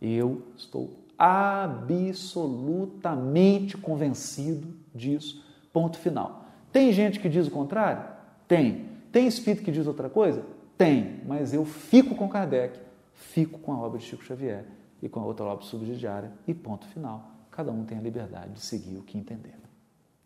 eu 0.00 0.42
estou 0.56 0.98
absolutamente 1.16 3.78
convencido 3.78 4.74
disso. 4.92 5.40
Ponto 5.72 5.98
final. 5.98 6.46
Tem 6.72 6.92
gente 6.92 7.20
que 7.20 7.28
diz 7.28 7.46
o 7.46 7.50
contrário? 7.52 8.12
Tem. 8.48 8.88
Tem 9.12 9.28
espírito 9.28 9.62
que 9.62 9.70
diz 9.70 9.86
outra 9.86 10.10
coisa? 10.10 10.44
Tem. 10.76 11.20
Mas 11.24 11.54
eu 11.54 11.64
fico 11.64 12.16
com 12.16 12.28
Kardec, 12.28 12.90
fico 13.22 13.58
com 13.58 13.72
a 13.72 13.78
obra 13.78 13.98
de 13.98 14.04
Chico 14.04 14.24
Xavier 14.24 14.66
e 15.00 15.08
com 15.08 15.20
a 15.20 15.24
outra 15.24 15.46
obra 15.46 15.64
subsidiária 15.64 16.32
e 16.46 16.54
ponto 16.54 16.86
final. 16.86 17.30
Cada 17.50 17.70
um 17.70 17.84
tem 17.84 17.98
a 17.98 18.00
liberdade 18.00 18.52
de 18.52 18.60
seguir 18.60 18.96
o 18.96 19.02
que 19.02 19.18
entender. 19.18 19.58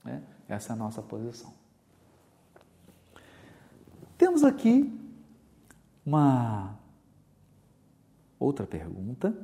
Né? 0.05 0.23
Essa 0.49 0.73
é 0.73 0.75
a 0.75 0.77
nossa 0.77 1.03
posição. 1.03 1.53
Temos 4.17 4.45
aqui 4.45 4.99
uma 6.05 6.79
outra 8.39 8.67
pergunta 8.67 9.35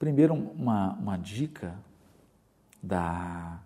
Primeiro, 0.00 0.32
uma, 0.32 0.94
uma 0.94 1.18
dica 1.18 1.78
da 2.82 3.60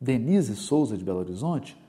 Denise 0.00 0.56
Souza 0.56 0.98
de 0.98 1.04
Belo 1.04 1.20
Horizonte, 1.20 1.80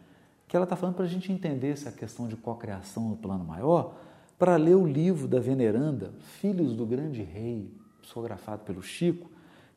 que 0.54 0.58
ela 0.58 0.66
está 0.66 0.76
falando 0.76 0.94
para 0.94 1.06
a 1.06 1.08
gente 1.08 1.32
entender 1.32 1.70
essa 1.70 1.92
questão 1.92 2.28
de 2.28 2.38
cocriação 2.38 3.10
no 3.10 3.18
plano 3.18 3.44
maior, 3.44 3.96
para 4.38 4.56
ler 4.56 4.76
o 4.76 4.86
livro 4.86 5.28
da 5.28 5.40
veneranda 5.40 6.14
Filhos 6.40 6.76
do 6.76 6.86
Grande 6.86 7.24
Rei, 7.24 7.76
psicografado 8.04 8.64
pelo 8.64 8.80
Chico, 8.80 9.32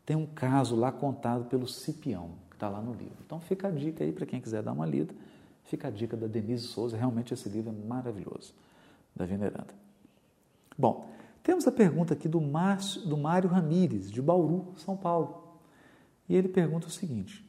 tem 0.05 0.15
um 0.15 0.27
caso 0.27 0.77
lá 0.77 0.93
contado 0.93 1.47
pelo 1.47 1.67
Cipião, 1.67 2.33
que 2.51 2.57
está 2.57 2.69
lá 2.69 2.83
no 2.83 2.93
livro. 2.93 3.17
Então 3.25 3.41
fica 3.41 3.69
a 3.69 3.71
dica 3.71 4.05
aí 4.05 4.13
para 4.13 4.27
quem 4.27 4.39
quiser 4.39 4.63
dar 4.63 4.73
uma 4.73 4.85
lida, 4.85 5.15
fica 5.65 5.89
a 5.89 5.91
dica 5.91 6.15
da 6.15 6.27
Denise 6.27 6.67
Souza, 6.67 6.95
realmente 6.95 7.33
esse 7.33 7.49
livro 7.49 7.71
é 7.71 7.89
maravilhoso, 7.89 8.53
da 9.15 9.25
veneranda. 9.25 9.73
Bom, 10.77 11.09
temos 11.43 11.67
a 11.67 11.73
pergunta 11.73 12.13
aqui 12.13 12.29
do, 12.29 12.39
Márcio, 12.39 13.01
do 13.01 13.17
Mário 13.17 13.49
Ramires, 13.49 14.11
de 14.11 14.21
Bauru, 14.21 14.75
São 14.77 14.95
Paulo. 14.95 15.55
E 16.29 16.37
ele 16.37 16.49
pergunta 16.49 16.87
o 16.87 16.91
seguinte: 16.91 17.49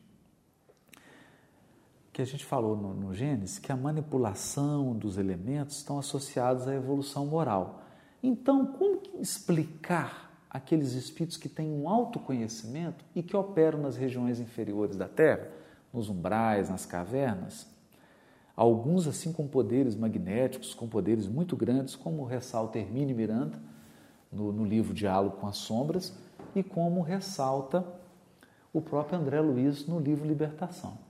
que 2.18 2.22
a 2.24 2.26
gente 2.26 2.44
falou 2.44 2.76
no, 2.76 2.96
no 2.96 3.14
Gênesis, 3.14 3.60
que 3.60 3.72
a 3.72 3.76
manipulação 3.76 4.96
dos 4.96 5.20
elementos 5.20 5.78
estão 5.78 6.00
associados 6.00 6.68
à 6.68 6.74
evolução 6.74 7.28
moral. 7.28 7.84
Então, 8.24 8.66
como 8.66 9.04
explicar 9.20 10.36
aqueles 10.50 10.94
espíritos 10.94 11.38
que 11.38 11.48
têm 11.48 11.72
um 11.72 11.88
autoconhecimento 11.88 13.06
e 13.16 13.22
que 13.22 13.38
operam 13.38 13.84
nas 13.84 13.96
regiões 13.96 14.40
inferiores 14.40 14.96
da 14.96 15.08
Terra, 15.08 15.48
nos 15.94 16.10
umbrais, 16.10 16.72
nas 16.72 16.88
cavernas? 16.88 17.68
Alguns, 18.56 19.06
assim, 19.06 19.32
com 19.32 19.48
poderes 19.48 19.96
magnéticos, 19.96 20.74
com 20.74 20.88
poderes 20.88 21.28
muito 21.28 21.56
grandes, 21.56 21.96
como 21.96 22.26
ressalta 22.26 22.80
Hermínio 22.80 23.16
Miranda, 23.16 23.60
no, 24.32 24.52
no 24.52 24.66
livro 24.66 24.92
Diálogo 24.92 25.38
com 25.38 25.46
as 25.46 25.58
Sombras 25.58 26.18
e 26.56 26.64
como 26.64 27.04
ressalta 27.04 27.86
o 28.74 28.82
próprio 28.82 29.20
André 29.20 29.40
Luiz 29.40 29.86
no 29.86 30.00
livro 30.00 30.28
Libertação. 30.28 31.06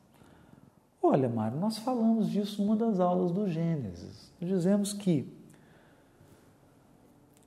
Olha, 1.09 1.29
Mário, 1.29 1.57
nós 1.57 1.77
falamos 1.77 2.29
disso 2.29 2.61
numa 2.61 2.75
das 2.75 2.99
aulas 2.99 3.31
do 3.31 3.47
Gênesis. 3.47 4.29
Dizemos 4.41 4.91
que 4.91 5.25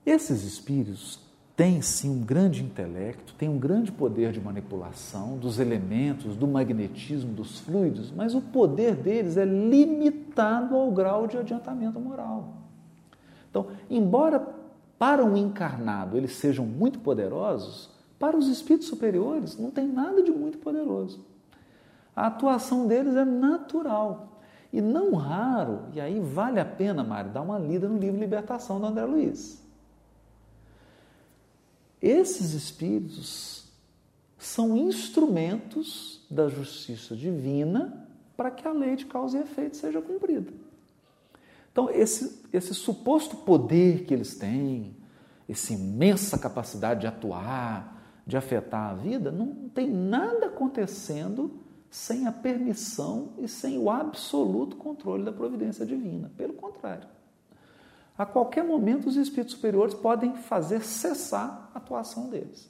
esses 0.03 0.43
espíritos 0.43 1.19
têm 1.55 1.79
sim 1.79 2.09
um 2.09 2.23
grande 2.23 2.63
intelecto, 2.63 3.35
têm 3.35 3.47
um 3.47 3.59
grande 3.59 3.91
poder 3.91 4.31
de 4.31 4.41
manipulação 4.41 5.37
dos 5.37 5.59
elementos, 5.59 6.35
do 6.35 6.47
magnetismo, 6.47 7.33
dos 7.33 7.59
fluidos, 7.59 8.11
mas 8.11 8.33
o 8.33 8.41
poder 8.41 8.95
deles 8.95 9.37
é 9.37 9.45
limitado 9.45 10.75
ao 10.75 10.89
grau 10.89 11.27
de 11.27 11.37
adiantamento 11.37 11.99
moral. 11.99 12.53
Então, 13.47 13.67
embora 13.91 14.39
para 14.97 15.23
um 15.23 15.37
encarnado 15.37 16.17
eles 16.17 16.31
sejam 16.31 16.65
muito 16.65 16.97
poderosos, 16.97 17.91
para 18.17 18.35
os 18.35 18.47
espíritos 18.47 18.87
superiores 18.87 19.55
não 19.55 19.69
tem 19.69 19.87
nada 19.87 20.23
de 20.23 20.31
muito 20.31 20.57
poderoso. 20.57 21.23
A 22.15 22.27
atuação 22.27 22.87
deles 22.87 23.15
é 23.15 23.25
natural. 23.25 24.41
E 24.71 24.79
não 24.81 25.13
raro, 25.15 25.87
e 25.93 25.99
aí 25.99 26.19
vale 26.19 26.59
a 26.59 26.65
pena, 26.65 27.03
Mário, 27.03 27.31
dar 27.31 27.41
uma 27.41 27.59
lida 27.59 27.89
no 27.89 27.97
livro 27.97 28.19
Libertação 28.19 28.79
do 28.79 28.85
André 28.85 29.05
Luiz. 29.05 29.61
Esses 32.01 32.53
espíritos 32.53 33.69
são 34.37 34.75
instrumentos 34.77 36.25
da 36.31 36.47
justiça 36.47 37.15
divina 37.15 38.07
para 38.35 38.49
que 38.49 38.67
a 38.67 38.71
lei 38.71 38.95
de 38.95 39.05
causa 39.05 39.37
e 39.37 39.41
efeito 39.41 39.77
seja 39.77 40.01
cumprida. 40.01 40.51
Então, 41.71 41.89
esse, 41.89 42.41
esse 42.51 42.73
suposto 42.73 43.37
poder 43.37 44.03
que 44.05 44.13
eles 44.13 44.35
têm, 44.35 44.95
essa 45.47 45.73
imensa 45.73 46.39
capacidade 46.39 47.01
de 47.01 47.07
atuar, 47.07 48.01
de 48.25 48.35
afetar 48.35 48.91
a 48.91 48.93
vida, 48.93 49.31
não 49.31 49.69
tem 49.69 49.89
nada 49.89 50.47
acontecendo 50.47 51.59
sem 51.91 52.25
a 52.25 52.31
permissão 52.31 53.33
e 53.37 53.49
sem 53.49 53.77
o 53.77 53.89
absoluto 53.89 54.77
controle 54.77 55.25
da 55.25 55.31
providência 55.33 55.85
divina. 55.85 56.31
Pelo 56.37 56.53
contrário. 56.53 57.05
A 58.17 58.25
qualquer 58.25 58.63
momento, 58.63 59.09
os 59.09 59.17
espíritos 59.17 59.55
superiores 59.55 59.93
podem 59.93 60.35
fazer 60.37 60.81
cessar 60.83 61.69
a 61.73 61.77
atuação 61.77 62.29
deles. 62.29 62.69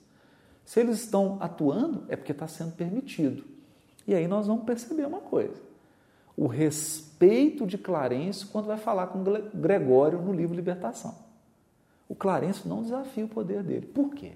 Se 0.66 0.80
eles 0.80 1.02
estão 1.02 1.38
atuando, 1.40 2.04
é 2.08 2.16
porque 2.16 2.32
está 2.32 2.48
sendo 2.48 2.72
permitido. 2.72 3.44
E 4.08 4.16
aí 4.16 4.28
nós 4.28 4.48
vamos 4.48 4.66
perceber 4.66 5.06
uma 5.06 5.20
coisa: 5.20 5.62
o 6.36 6.48
respeito 6.48 7.68
de 7.68 7.78
Clarencio 7.78 8.48
quando 8.48 8.66
vai 8.66 8.78
falar 8.78 9.08
com 9.08 9.24
Gregório 9.54 10.20
no 10.20 10.34
livro 10.34 10.56
Libertação. 10.56 11.16
O 12.10 12.16
Clarencio 12.16 12.68
não 12.68 12.82
desafia 12.82 13.26
o 13.26 13.30
poder 13.30 13.62
dele. 13.62 13.86
Por 13.86 14.16
quê? 14.16 14.34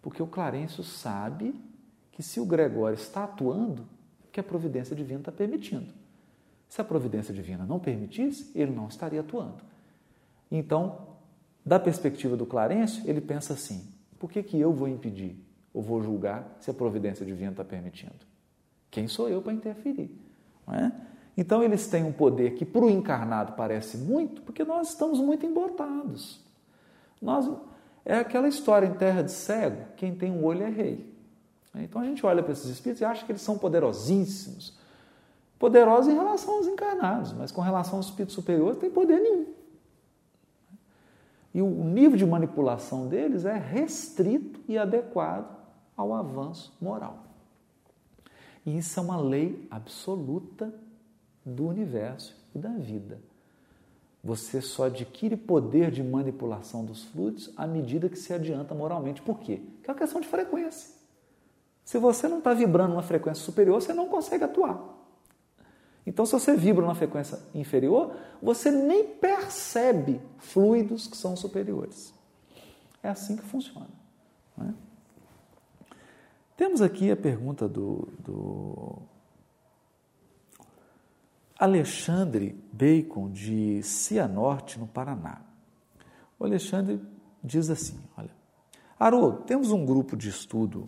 Porque 0.00 0.22
o 0.22 0.26
Clarencio 0.26 0.84
sabe 0.84 1.54
que 2.18 2.22
se 2.24 2.40
o 2.40 2.44
Gregório 2.44 2.96
está 2.96 3.22
atuando, 3.22 3.86
que 4.32 4.40
a 4.40 4.42
providência 4.42 4.96
divina 4.96 5.20
está 5.20 5.30
permitindo. 5.30 5.94
Se 6.68 6.80
a 6.80 6.84
providência 6.84 7.32
divina 7.32 7.64
não 7.64 7.78
permitisse, 7.78 8.50
ele 8.56 8.72
não 8.72 8.88
estaria 8.88 9.20
atuando. 9.20 9.62
Então, 10.50 11.06
da 11.64 11.78
perspectiva 11.78 12.36
do 12.36 12.44
Clarencio, 12.44 13.08
ele 13.08 13.20
pensa 13.20 13.52
assim: 13.52 13.86
por 14.18 14.32
que, 14.32 14.42
que 14.42 14.58
eu 14.58 14.72
vou 14.72 14.88
impedir 14.88 15.36
ou 15.72 15.80
vou 15.80 16.02
julgar 16.02 16.56
se 16.58 16.68
a 16.68 16.74
providência 16.74 17.24
divina 17.24 17.52
está 17.52 17.64
permitindo? 17.64 18.26
Quem 18.90 19.06
sou 19.06 19.28
eu 19.28 19.40
para 19.40 19.52
interferir? 19.52 20.10
É? 20.72 20.90
Então, 21.36 21.62
eles 21.62 21.86
têm 21.86 22.02
um 22.02 22.12
poder 22.12 22.56
que 22.56 22.64
para 22.64 22.84
o 22.84 22.90
encarnado 22.90 23.52
parece 23.52 23.96
muito, 23.96 24.42
porque 24.42 24.64
nós 24.64 24.88
estamos 24.88 25.20
muito 25.20 25.46
embotados. 25.46 26.44
Nós, 27.22 27.48
é 28.04 28.16
aquela 28.16 28.48
história 28.48 28.88
em 28.88 28.94
terra 28.94 29.22
de 29.22 29.30
cego: 29.30 29.84
quem 29.96 30.16
tem 30.16 30.32
um 30.32 30.44
olho 30.44 30.64
é 30.64 30.68
rei. 30.68 31.16
Então 31.84 32.00
a 32.00 32.04
gente 32.04 32.24
olha 32.24 32.42
para 32.42 32.52
esses 32.52 32.66
espíritos 32.66 33.00
e 33.00 33.04
acha 33.04 33.24
que 33.24 33.32
eles 33.32 33.42
são 33.42 33.58
poderosíssimos. 33.58 34.76
Poderosos 35.58 36.12
em 36.12 36.16
relação 36.16 36.56
aos 36.56 36.66
encarnados, 36.66 37.32
mas 37.32 37.50
com 37.50 37.60
relação 37.60 37.96
aos 37.96 38.06
espíritos 38.06 38.34
superiores, 38.34 38.74
não 38.74 38.80
tem 38.80 38.90
poder 38.90 39.20
nenhum. 39.20 39.46
E 41.52 41.62
o 41.62 41.68
nível 41.68 42.16
de 42.16 42.24
manipulação 42.24 43.08
deles 43.08 43.44
é 43.44 43.56
restrito 43.56 44.60
e 44.68 44.78
adequado 44.78 45.56
ao 45.96 46.14
avanço 46.14 46.76
moral. 46.80 47.24
E 48.64 48.76
isso 48.76 49.00
é 49.00 49.02
uma 49.02 49.20
lei 49.20 49.66
absoluta 49.70 50.72
do 51.44 51.66
universo 51.66 52.36
e 52.54 52.58
da 52.58 52.70
vida. 52.70 53.18
Você 54.22 54.60
só 54.60 54.84
adquire 54.84 55.36
poder 55.36 55.90
de 55.90 56.02
manipulação 56.02 56.84
dos 56.84 57.04
fluidos 57.04 57.52
à 57.56 57.66
medida 57.66 58.08
que 58.08 58.18
se 58.18 58.32
adianta 58.32 58.74
moralmente. 58.74 59.22
Por 59.22 59.38
quê? 59.38 59.62
Porque 59.76 59.90
é 59.90 59.92
uma 59.92 59.98
questão 59.98 60.20
de 60.20 60.28
frequência. 60.28 60.97
Se 61.88 61.96
você 61.96 62.28
não 62.28 62.36
está 62.36 62.52
vibrando 62.52 62.90
numa 62.90 63.02
frequência 63.02 63.42
superior, 63.42 63.80
você 63.80 63.94
não 63.94 64.10
consegue 64.10 64.44
atuar. 64.44 64.78
Então, 66.06 66.26
se 66.26 66.32
você 66.32 66.54
vibra 66.54 66.82
numa 66.82 66.94
frequência 66.94 67.38
inferior, 67.54 68.14
você 68.42 68.70
nem 68.70 69.06
percebe 69.06 70.20
fluidos 70.36 71.06
que 71.06 71.16
são 71.16 71.34
superiores. 71.34 72.12
É 73.02 73.08
assim 73.08 73.36
que 73.36 73.42
funciona. 73.42 73.88
É? 74.60 74.70
Temos 76.58 76.82
aqui 76.82 77.10
a 77.10 77.16
pergunta 77.16 77.66
do, 77.66 78.06
do 78.18 78.98
Alexandre 81.58 82.54
Bacon, 82.70 83.30
de 83.30 83.82
Cianorte, 83.82 84.78
no 84.78 84.86
Paraná. 84.86 85.40
O 86.38 86.44
Alexandre 86.44 87.00
diz 87.42 87.70
assim: 87.70 87.98
Olha, 88.14 88.36
Haroldo, 89.00 89.44
temos 89.44 89.70
um 89.70 89.86
grupo 89.86 90.18
de 90.18 90.28
estudo 90.28 90.86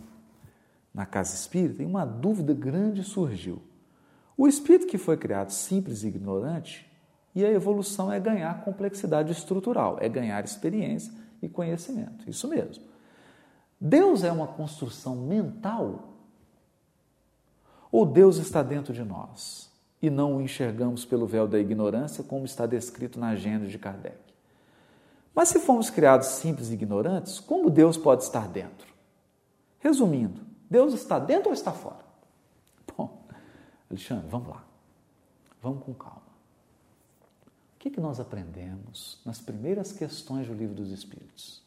na 0.93 1.05
casa 1.05 1.35
espírita 1.35 1.81
e 1.81 1.85
uma 1.85 2.05
dúvida 2.05 2.53
grande 2.53 3.03
surgiu. 3.03 3.61
O 4.37 4.47
espírito 4.47 4.87
que 4.87 4.97
foi 4.97 5.17
criado 5.17 5.51
simples 5.51 6.03
e 6.03 6.07
ignorante, 6.07 6.89
e 7.33 7.45
a 7.45 7.51
evolução 7.51 8.11
é 8.11 8.19
ganhar 8.19 8.63
complexidade 8.63 9.31
estrutural, 9.31 9.97
é 10.01 10.09
ganhar 10.09 10.43
experiência 10.43 11.13
e 11.41 11.47
conhecimento. 11.47 12.29
Isso 12.29 12.47
mesmo. 12.47 12.83
Deus 13.79 14.23
é 14.23 14.31
uma 14.31 14.47
construção 14.47 15.15
mental? 15.15 16.09
Ou 17.91 18.05
Deus 18.05 18.37
está 18.37 18.61
dentro 18.61 18.93
de 18.93 19.03
nós 19.03 19.71
e 20.01 20.09
não 20.09 20.37
o 20.37 20.41
enxergamos 20.41 21.05
pelo 21.05 21.27
véu 21.27 21.47
da 21.47 21.59
ignorância, 21.59 22.23
como 22.23 22.45
está 22.45 22.65
descrito 22.65 23.19
na 23.19 23.29
agenda 23.29 23.65
de 23.65 23.77
Kardec? 23.77 24.17
Mas 25.33 25.49
se 25.49 25.59
fomos 25.59 25.89
criados 25.89 26.27
simples 26.27 26.69
e 26.69 26.73
ignorantes, 26.73 27.39
como 27.39 27.69
Deus 27.69 27.97
pode 27.97 28.23
estar 28.23 28.47
dentro? 28.47 28.87
Resumindo, 29.79 30.50
Deus 30.71 30.93
está 30.93 31.19
dentro 31.19 31.49
ou 31.49 31.53
está 31.53 31.73
fora? 31.73 32.11
Alexandre, 33.91 34.27
vamos 34.29 34.47
lá. 34.47 34.63
Vamos 35.61 35.83
com 35.83 35.93
calma. 35.93 36.31
O 37.75 37.79
que, 37.79 37.89
que 37.89 37.99
nós 37.99 38.19
aprendemos 38.19 39.19
nas 39.25 39.41
primeiras 39.41 39.91
questões 39.91 40.47
do 40.47 40.53
Livro 40.53 40.75
dos 40.75 40.91
Espíritos? 40.91 41.61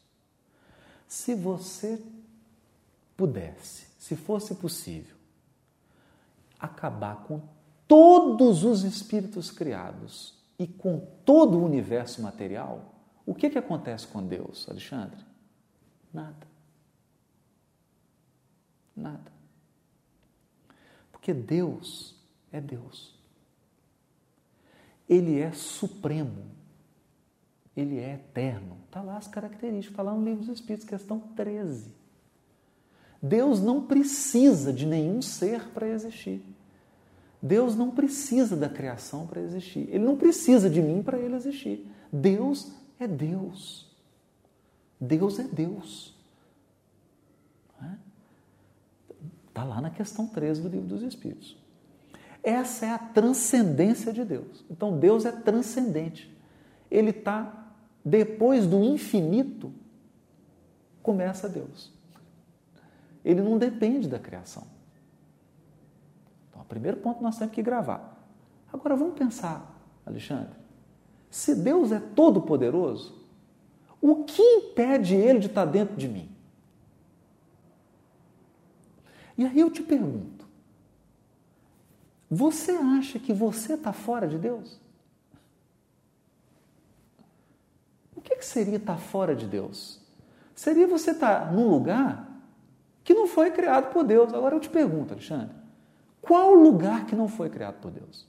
Se 1.07 1.35
você 1.35 2.01
pudesse, 3.15 3.85
se 3.99 4.15
fosse 4.15 4.55
possível, 4.55 5.15
acabar 6.59 7.23
com 7.25 7.41
todos 7.87 8.63
os 8.63 8.83
espíritos 8.83 9.51
criados 9.51 10.33
e 10.57 10.65
com 10.65 10.99
todo 11.23 11.59
o 11.59 11.63
universo 11.63 12.23
material, 12.23 12.95
o 13.25 13.35
que, 13.35 13.51
que 13.51 13.57
acontece 13.57 14.07
com 14.07 14.25
Deus, 14.25 14.67
Alexandre? 14.67 15.23
Nada. 16.11 16.54
Nada. 18.95 19.31
Porque 21.11 21.33
Deus 21.33 22.15
é 22.51 22.61
Deus. 22.61 23.13
Ele 25.09 25.39
é 25.39 25.51
supremo. 25.51 26.45
Ele 27.75 27.99
é 27.99 28.13
eterno. 28.13 28.77
Está 28.85 29.01
lá 29.01 29.17
as 29.17 29.27
características, 29.27 29.91
está 29.91 30.03
lá 30.03 30.13
no 30.13 30.23
Livro 30.23 30.45
dos 30.45 30.49
Espíritos, 30.49 30.87
questão 30.87 31.19
13. 31.19 31.93
Deus 33.21 33.59
não 33.59 33.85
precisa 33.85 34.71
de 34.71 34.85
nenhum 34.85 35.21
ser 35.21 35.69
para 35.69 35.87
existir. 35.87 36.41
Deus 37.41 37.75
não 37.75 37.91
precisa 37.91 38.55
da 38.55 38.69
criação 38.69 39.27
para 39.27 39.41
existir. 39.41 39.89
Ele 39.89 40.05
não 40.05 40.15
precisa 40.15 40.69
de 40.69 40.81
mim 40.81 41.03
para 41.03 41.19
ele 41.19 41.35
existir. 41.35 41.85
Deus 42.11 42.71
é 42.99 43.07
Deus. 43.07 43.93
Deus 44.99 45.37
é 45.37 45.43
Deus. 45.43 46.14
Está 49.55 49.63
lá 49.63 49.79
na 49.79 49.89
questão 49.89 50.27
13 50.27 50.61
do 50.61 50.67
Livro 50.67 50.85
dos 50.85 51.01
Espíritos. 51.01 51.57
Essa 52.43 52.87
é 52.87 52.89
a 52.89 52.97
transcendência 52.97 54.11
de 54.11 54.25
Deus. 54.25 54.65
Então 54.69 54.99
Deus 54.99 55.23
é 55.23 55.31
transcendente. 55.31 56.29
Ele 56.91 57.11
está 57.11 57.71
depois 58.03 58.67
do 58.67 58.83
infinito, 58.83 59.71
começa 61.01 61.47
Deus. 61.47 61.89
Ele 63.23 63.41
não 63.41 63.57
depende 63.57 64.09
da 64.09 64.19
criação. 64.19 64.67
Então, 66.49 66.61
o 66.61 66.65
primeiro 66.65 66.97
ponto 66.97 67.23
nós 67.23 67.37
temos 67.37 67.55
que 67.55 67.63
gravar. 67.63 68.27
Agora 68.73 68.93
vamos 68.97 69.17
pensar, 69.17 69.73
Alexandre. 70.05 70.53
Se 71.31 71.55
Deus 71.55 71.93
é 71.93 72.01
todo 72.13 72.41
poderoso, 72.41 73.15
o 74.01 74.25
que 74.25 74.41
impede 74.41 75.15
ele 75.15 75.39
de 75.39 75.47
estar 75.47 75.63
dentro 75.63 75.95
de 75.95 76.09
mim? 76.09 76.34
E 79.37 79.45
aí 79.45 79.59
eu 79.59 79.69
te 79.69 79.83
pergunto, 79.83 80.45
você 82.29 82.71
acha 82.71 83.19
que 83.19 83.33
você 83.33 83.73
está 83.73 83.91
fora 83.93 84.27
de 84.27 84.37
Deus? 84.37 84.79
O 88.15 88.21
que, 88.21 88.35
que 88.37 88.45
seria 88.45 88.77
estar 88.77 88.95
tá 88.95 88.99
fora 88.99 89.35
de 89.35 89.45
Deus? 89.45 90.01
Seria 90.55 90.87
você 90.87 91.11
estar 91.11 91.47
tá 91.47 91.51
num 91.51 91.69
lugar 91.69 92.35
que 93.03 93.13
não 93.13 93.27
foi 93.27 93.51
criado 93.51 93.91
por 93.91 94.03
Deus. 94.03 94.33
Agora 94.33 94.55
eu 94.55 94.59
te 94.59 94.69
pergunto, 94.69 95.13
Alexandre, 95.13 95.55
qual 96.21 96.55
lugar 96.55 97.05
que 97.05 97.15
não 97.15 97.27
foi 97.27 97.49
criado 97.49 97.79
por 97.79 97.91
Deus? 97.91 98.25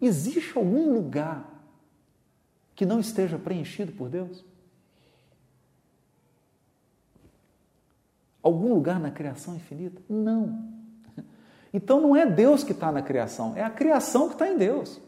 Existe 0.00 0.56
algum 0.56 0.92
lugar 0.92 1.48
que 2.74 2.86
não 2.86 2.98
esteja 2.98 3.38
preenchido 3.38 3.92
por 3.92 4.08
Deus? 4.08 4.44
Algum 8.42 8.72
lugar 8.72 8.98
na 8.98 9.10
criação 9.10 9.54
infinita? 9.54 10.00
Não. 10.08 10.68
Então 11.72 12.00
não 12.00 12.16
é 12.16 12.26
Deus 12.26 12.64
que 12.64 12.72
está 12.72 12.90
na 12.90 13.02
criação, 13.02 13.56
é 13.56 13.62
a 13.62 13.70
criação 13.70 14.28
que 14.28 14.34
está 14.34 14.48
em 14.48 14.56
Deus. 14.56 15.00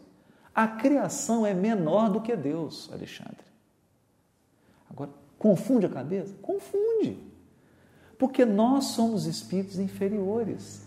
A 0.55 0.67
criação 0.67 1.45
é 1.45 1.53
menor 1.53 2.09
do 2.09 2.21
que 2.21 2.35
Deus, 2.35 2.89
Alexandre. 2.93 3.43
Agora, 4.89 5.09
confunde 5.39 5.87
a 5.87 5.89
cabeça? 5.89 6.35
Confunde. 6.41 7.17
Porque 8.19 8.45
nós 8.45 8.85
somos 8.85 9.25
espíritos 9.25 9.79
inferiores. 9.79 10.85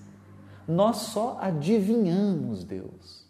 Nós 0.69 0.99
só 0.99 1.37
adivinhamos 1.41 2.63
Deus. 2.63 3.27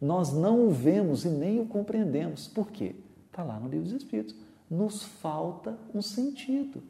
Nós 0.00 0.32
não 0.32 0.68
o 0.68 0.70
vemos 0.70 1.24
e 1.24 1.28
nem 1.28 1.58
o 1.58 1.66
compreendemos. 1.66 2.46
Por 2.46 2.70
quê? 2.70 2.94
Está 3.26 3.42
lá 3.42 3.58
no 3.58 3.68
livro 3.68 3.84
dos 3.84 3.94
Espíritos. 3.94 4.34
Nos 4.70 5.02
falta 5.02 5.78
um 5.94 6.02
sentido. 6.02 6.82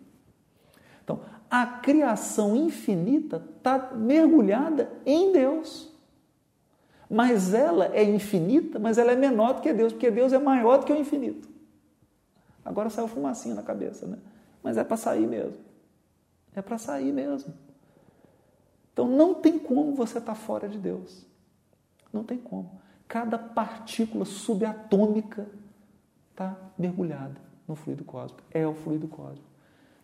Então, 1.02 1.20
a 1.50 1.66
criação 1.66 2.54
infinita 2.56 3.42
está 3.56 3.94
mergulhada 3.94 4.90
em 5.04 5.32
Deus. 5.32 5.92
Mas 7.10 7.54
ela 7.54 7.86
é 7.94 8.02
infinita, 8.02 8.78
mas 8.78 8.98
ela 8.98 9.12
é 9.12 9.16
menor 9.16 9.54
do 9.54 9.62
que 9.62 9.72
Deus, 9.72 9.92
porque 9.92 10.10
Deus 10.10 10.32
é 10.32 10.38
maior 10.38 10.78
do 10.78 10.84
que 10.84 10.92
o 10.92 10.96
infinito. 10.96 11.48
Agora 12.64 12.90
saiu 12.90 13.08
fumacinha 13.08 13.54
na 13.54 13.62
cabeça, 13.62 14.06
né? 14.06 14.18
Mas 14.62 14.76
é 14.76 14.84
para 14.84 14.96
sair 14.96 15.26
mesmo. 15.26 15.58
É 16.54 16.60
para 16.60 16.76
sair 16.76 17.12
mesmo. 17.12 17.54
Então 18.92 19.08
não 19.08 19.34
tem 19.34 19.58
como 19.58 19.94
você 19.94 20.18
estar 20.18 20.34
tá 20.34 20.38
fora 20.38 20.68
de 20.68 20.78
Deus. 20.78 21.24
Não 22.12 22.22
tem 22.24 22.36
como. 22.36 22.78
Cada 23.06 23.38
partícula 23.38 24.26
subatômica 24.26 25.48
está 26.30 26.54
mergulhada 26.76 27.40
no 27.66 27.74
fluido 27.74 28.04
cósmico. 28.04 28.44
É 28.50 28.66
o 28.66 28.74
fluido 28.74 29.08
cósmico. 29.08 29.47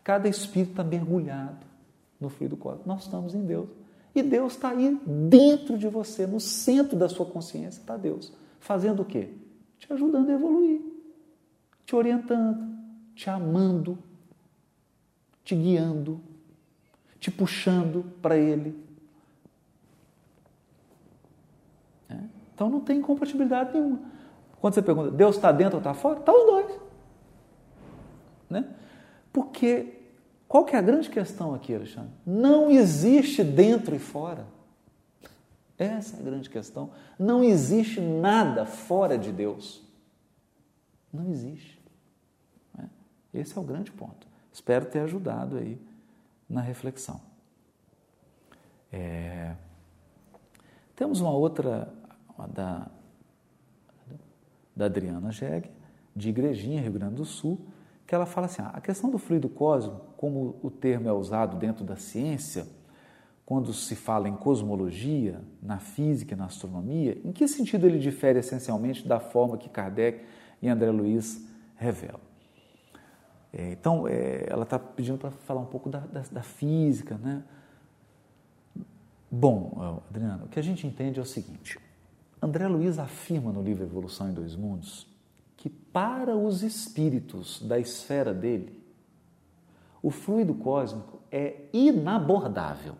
Cada 0.05 0.29
espírito 0.29 0.69
está 0.69 0.83
mergulhado 0.83 1.65
no 2.21 2.29
fluido 2.29 2.55
cósmico. 2.55 2.87
Nós 2.87 3.05
estamos 3.05 3.33
em 3.33 3.43
Deus. 3.43 3.67
E 4.13 4.21
Deus 4.21 4.53
está 4.53 4.69
aí 4.69 5.01
dentro 5.03 5.79
de 5.79 5.87
você, 5.87 6.27
no 6.27 6.39
centro 6.39 6.95
da 6.95 7.09
sua 7.09 7.25
consciência 7.25 7.81
está 7.81 7.97
Deus. 7.97 8.31
Fazendo 8.59 9.01
o 9.01 9.05
quê? 9.05 9.29
Te 9.79 9.91
ajudando 9.91 10.29
a 10.29 10.33
evoluir, 10.33 10.79
te 11.87 11.95
orientando, 11.95 12.77
te 13.15 13.31
amando, 13.31 13.97
te 15.43 15.55
guiando, 15.55 16.21
te 17.19 17.31
puxando 17.31 18.05
para 18.21 18.37
Ele. 18.37 18.79
É? 22.07 22.19
Então 22.53 22.69
não 22.69 22.79
tem 22.79 22.99
incompatibilidade 22.99 23.73
nenhuma. 23.73 23.99
Quando 24.61 24.75
você 24.75 24.83
pergunta, 24.83 25.09
Deus 25.09 25.35
está 25.35 25.51
dentro 25.51 25.77
ou 25.77 25.79
está 25.79 25.95
fora? 25.95 26.19
Está 26.19 26.31
os 26.31 26.45
dois. 26.45 26.79
Né? 28.47 28.75
Porque 29.35 29.99
qual 30.47 30.63
que 30.63 30.77
é 30.77 30.79
a 30.79 30.81
grande 30.81 31.09
questão 31.09 31.53
aqui, 31.53 31.75
Alexandre? 31.75 32.13
Não 32.25 32.71
existe 32.71 33.43
dentro 33.43 33.93
e 33.93 33.99
fora. 33.99 34.47
Essa 35.77 36.15
é 36.15 36.19
a 36.21 36.23
grande 36.23 36.49
questão. 36.49 36.91
Não 37.19 37.43
existe 37.43 37.99
nada 37.99 38.65
fora 38.65 39.17
de 39.17 39.33
Deus. 39.33 39.83
Não 41.11 41.29
existe. 41.29 41.83
Né? 42.73 42.89
Esse 43.33 43.57
é 43.57 43.59
o 43.59 43.63
grande 43.65 43.91
ponto. 43.91 44.25
Espero 44.53 44.85
ter 44.85 44.99
ajudado 44.99 45.57
aí 45.57 45.77
na 46.47 46.61
reflexão. 46.61 47.19
É... 48.89 49.53
Temos 50.95 51.19
uma 51.19 51.31
outra 51.31 51.93
uma 52.37 52.47
da, 52.47 52.87
da 54.73 54.85
Adriana 54.85 55.29
Jeg, 55.29 55.69
de 56.15 56.29
Igrejinha, 56.29 56.81
Rio 56.81 56.93
Grande 56.93 57.15
do 57.15 57.25
Sul, 57.25 57.74
que 58.05 58.13
ela 58.13 58.25
fala 58.25 58.45
assim: 58.45 58.61
ah, 58.61 58.71
a 58.73 58.81
questão 58.81 59.09
do 59.09 59.17
fluido 59.17 59.49
cósmico, 59.49 60.13
como 60.17 60.59
o 60.61 60.69
termo 60.69 61.07
é 61.09 61.13
usado 61.13 61.57
dentro 61.57 61.83
da 61.83 61.95
ciência, 61.95 62.67
quando 63.45 63.73
se 63.73 63.95
fala 63.95 64.27
em 64.27 64.35
cosmologia, 64.35 65.41
na 65.61 65.79
física 65.79 66.33
e 66.33 66.37
na 66.37 66.45
astronomia, 66.45 67.19
em 67.23 67.31
que 67.31 67.47
sentido 67.47 67.85
ele 67.85 67.99
difere 67.99 68.39
essencialmente 68.39 69.07
da 69.07 69.19
forma 69.19 69.57
que 69.57 69.69
Kardec 69.69 70.23
e 70.61 70.67
André 70.67 70.89
Luiz 70.89 71.47
revelam? 71.75 72.19
É, 73.53 73.71
então, 73.71 74.07
é, 74.07 74.45
ela 74.49 74.63
está 74.63 74.77
pedindo 74.77 75.17
para 75.17 75.31
falar 75.31 75.61
um 75.61 75.65
pouco 75.65 75.89
da, 75.89 75.99
da, 75.99 76.21
da, 76.29 76.41
física, 76.41 77.17
né? 77.17 77.43
Bom, 79.31 80.01
Adriana, 80.09 80.43
o 80.45 80.47
que 80.47 80.59
a 80.59 80.63
gente 80.63 80.85
entende 80.85 81.19
é 81.19 81.21
o 81.21 81.25
seguinte: 81.25 81.79
André 82.41 82.67
Luiz 82.67 82.99
afirma 82.99 83.51
no 83.51 83.61
livro 83.61 83.83
Evolução 83.83 84.29
em 84.29 84.33
Dois 84.33 84.55
Mundos 84.55 85.07
que 85.65 85.69
para 85.71 86.35
os 86.35 86.61
espíritos 86.61 87.59
da 87.59 87.79
esfera 87.79 88.31
dele, 88.31 88.85
o 89.99 90.11
fluido 90.11 90.53
cósmico 90.53 91.23
é 91.31 91.67
inabordável. 91.73 92.95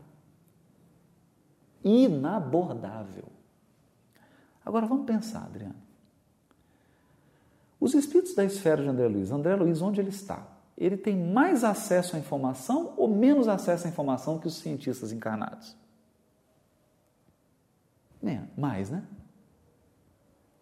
Inabordável. 1.84 3.26
Agora 4.66 4.88
vamos 4.88 5.06
pensar, 5.06 5.44
Adriano. 5.44 5.76
Os 7.80 7.94
espíritos 7.94 8.34
da 8.34 8.44
esfera 8.44 8.82
de 8.82 8.90
André 8.90 9.08
Luiz, 9.10 9.30
André 9.30 9.56
Luiz, 9.56 9.80
onde 9.80 10.02
ele 10.02 10.10
está? 10.10 10.48
Ele 10.76 10.98
tem 10.98 11.16
mais 11.16 11.64
acesso 11.64 12.16
à 12.16 12.20
informação 12.20 12.96
ou 12.98 13.08
menos 13.08 13.48
acesso 13.48 13.86
à 13.86 13.92
informação 13.92 14.40
que 14.40 14.48
os 14.48 14.56
cientistas 14.56 15.12
encarnados? 15.12 15.78
É, 18.24 18.42
mais, 18.58 18.90
né? 18.90 19.04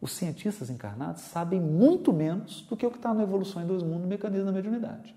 Os 0.03 0.11
cientistas 0.11 0.69
encarnados 0.69 1.21
sabem 1.21 1.61
muito 1.61 2.11
menos 2.11 2.63
do 2.63 2.75
que 2.75 2.85
o 2.85 2.91
que 2.91 2.97
está 2.97 3.13
na 3.13 3.23
Evolução 3.23 3.63
em 3.63 3.65
Dois 3.65 3.81
Mundos, 3.81 4.01
no 4.01 4.07
mecanismo 4.07 4.45
da 4.45 4.51
mediunidade. 4.51 5.15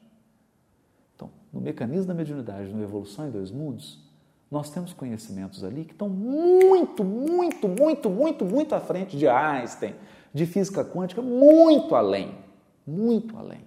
Então, 1.16 1.28
no 1.52 1.60
mecanismo 1.60 2.06
da 2.06 2.14
mediunidade, 2.14 2.72
no 2.72 2.80
Evolução 2.80 3.26
em 3.26 3.32
Dois 3.32 3.50
Mundos, 3.50 3.98
nós 4.48 4.70
temos 4.70 4.92
conhecimentos 4.92 5.64
ali 5.64 5.84
que 5.84 5.90
estão 5.90 6.08
muito, 6.08 7.02
muito, 7.02 7.66
muito, 7.66 8.08
muito, 8.08 8.44
muito 8.44 8.74
à 8.76 8.80
frente 8.80 9.16
de 9.16 9.26
Einstein, 9.26 9.96
de 10.32 10.46
física 10.46 10.84
quântica, 10.84 11.20
muito 11.20 11.96
além, 11.96 12.38
muito 12.86 13.36
além. 13.36 13.62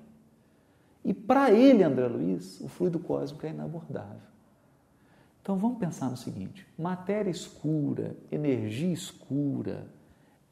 E 1.04 1.14
para 1.14 1.52
ele, 1.52 1.84
André 1.84 2.08
Luiz, 2.08 2.62
o 2.62 2.70
fluido 2.70 2.98
cósmico 2.98 3.46
é 3.46 3.50
inabordável. 3.50 4.30
Então 5.42 5.58
vamos 5.58 5.80
pensar 5.80 6.10
no 6.10 6.16
seguinte: 6.16 6.66
matéria 6.78 7.30
escura, 7.30 8.16
energia 8.32 8.94
escura, 8.94 9.86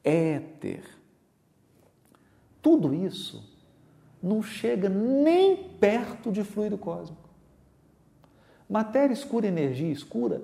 éter. 0.03 0.83
Tudo 2.61 2.93
isso 2.93 3.43
não 4.21 4.41
chega 4.41 4.89
nem 4.89 5.55
perto 5.79 6.31
de 6.31 6.43
fluido 6.43 6.77
cósmico. 6.77 7.27
Matéria 8.69 9.13
escura 9.13 9.45
e 9.45 9.49
energia 9.49 9.91
escura 9.91 10.41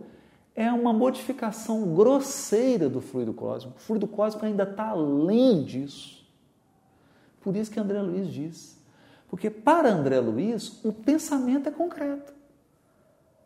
é 0.56 0.72
uma 0.72 0.94
modificação 0.94 1.94
grosseira 1.94 2.88
do 2.88 3.02
fluido 3.02 3.34
cósmico. 3.34 3.78
O 3.78 3.82
fluido 3.82 4.08
cósmico 4.08 4.46
ainda 4.46 4.64
está 4.64 4.90
além 4.90 5.64
disso. 5.64 6.26
Por 7.42 7.56
isso 7.56 7.72
que 7.72 7.80
André 7.80 8.02
Luiz 8.02 8.28
diz. 8.32 8.78
Porque 9.28 9.50
para 9.50 9.92
André 9.92 10.20
Luiz, 10.20 10.84
o 10.86 10.94
pensamento 10.94 11.68
é 11.68 11.72
concreto. 11.72 12.34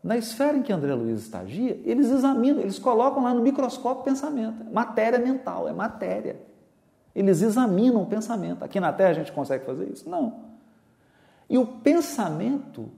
Na 0.04 0.18
esfera 0.18 0.58
em 0.58 0.62
que 0.62 0.72
André 0.72 0.94
Luiz 0.94 1.22
estagia, 1.22 1.82
eles 1.84 2.10
examinam, 2.10 2.62
eles 2.62 2.80
colocam 2.80 3.24
lá 3.24 3.34
no 3.34 3.42
microscópio 3.42 4.04
pensamento. 4.04 4.64
É 4.64 4.70
matéria 4.72 5.20
mental, 5.20 5.68
é 5.68 5.74
matéria. 5.74 6.40
Eles 7.16 7.42
examinam 7.42 8.04
o 8.04 8.06
pensamento. 8.06 8.64
Aqui 8.64 8.80
na 8.80 8.94
Terra 8.94 9.10
a 9.10 9.14
gente 9.14 9.32
consegue 9.32 9.66
fazer 9.66 9.92
isso? 9.92 10.10
Não. 10.10 10.46
E 11.50 11.58
o 11.58 11.66
pensamento, 11.66 12.90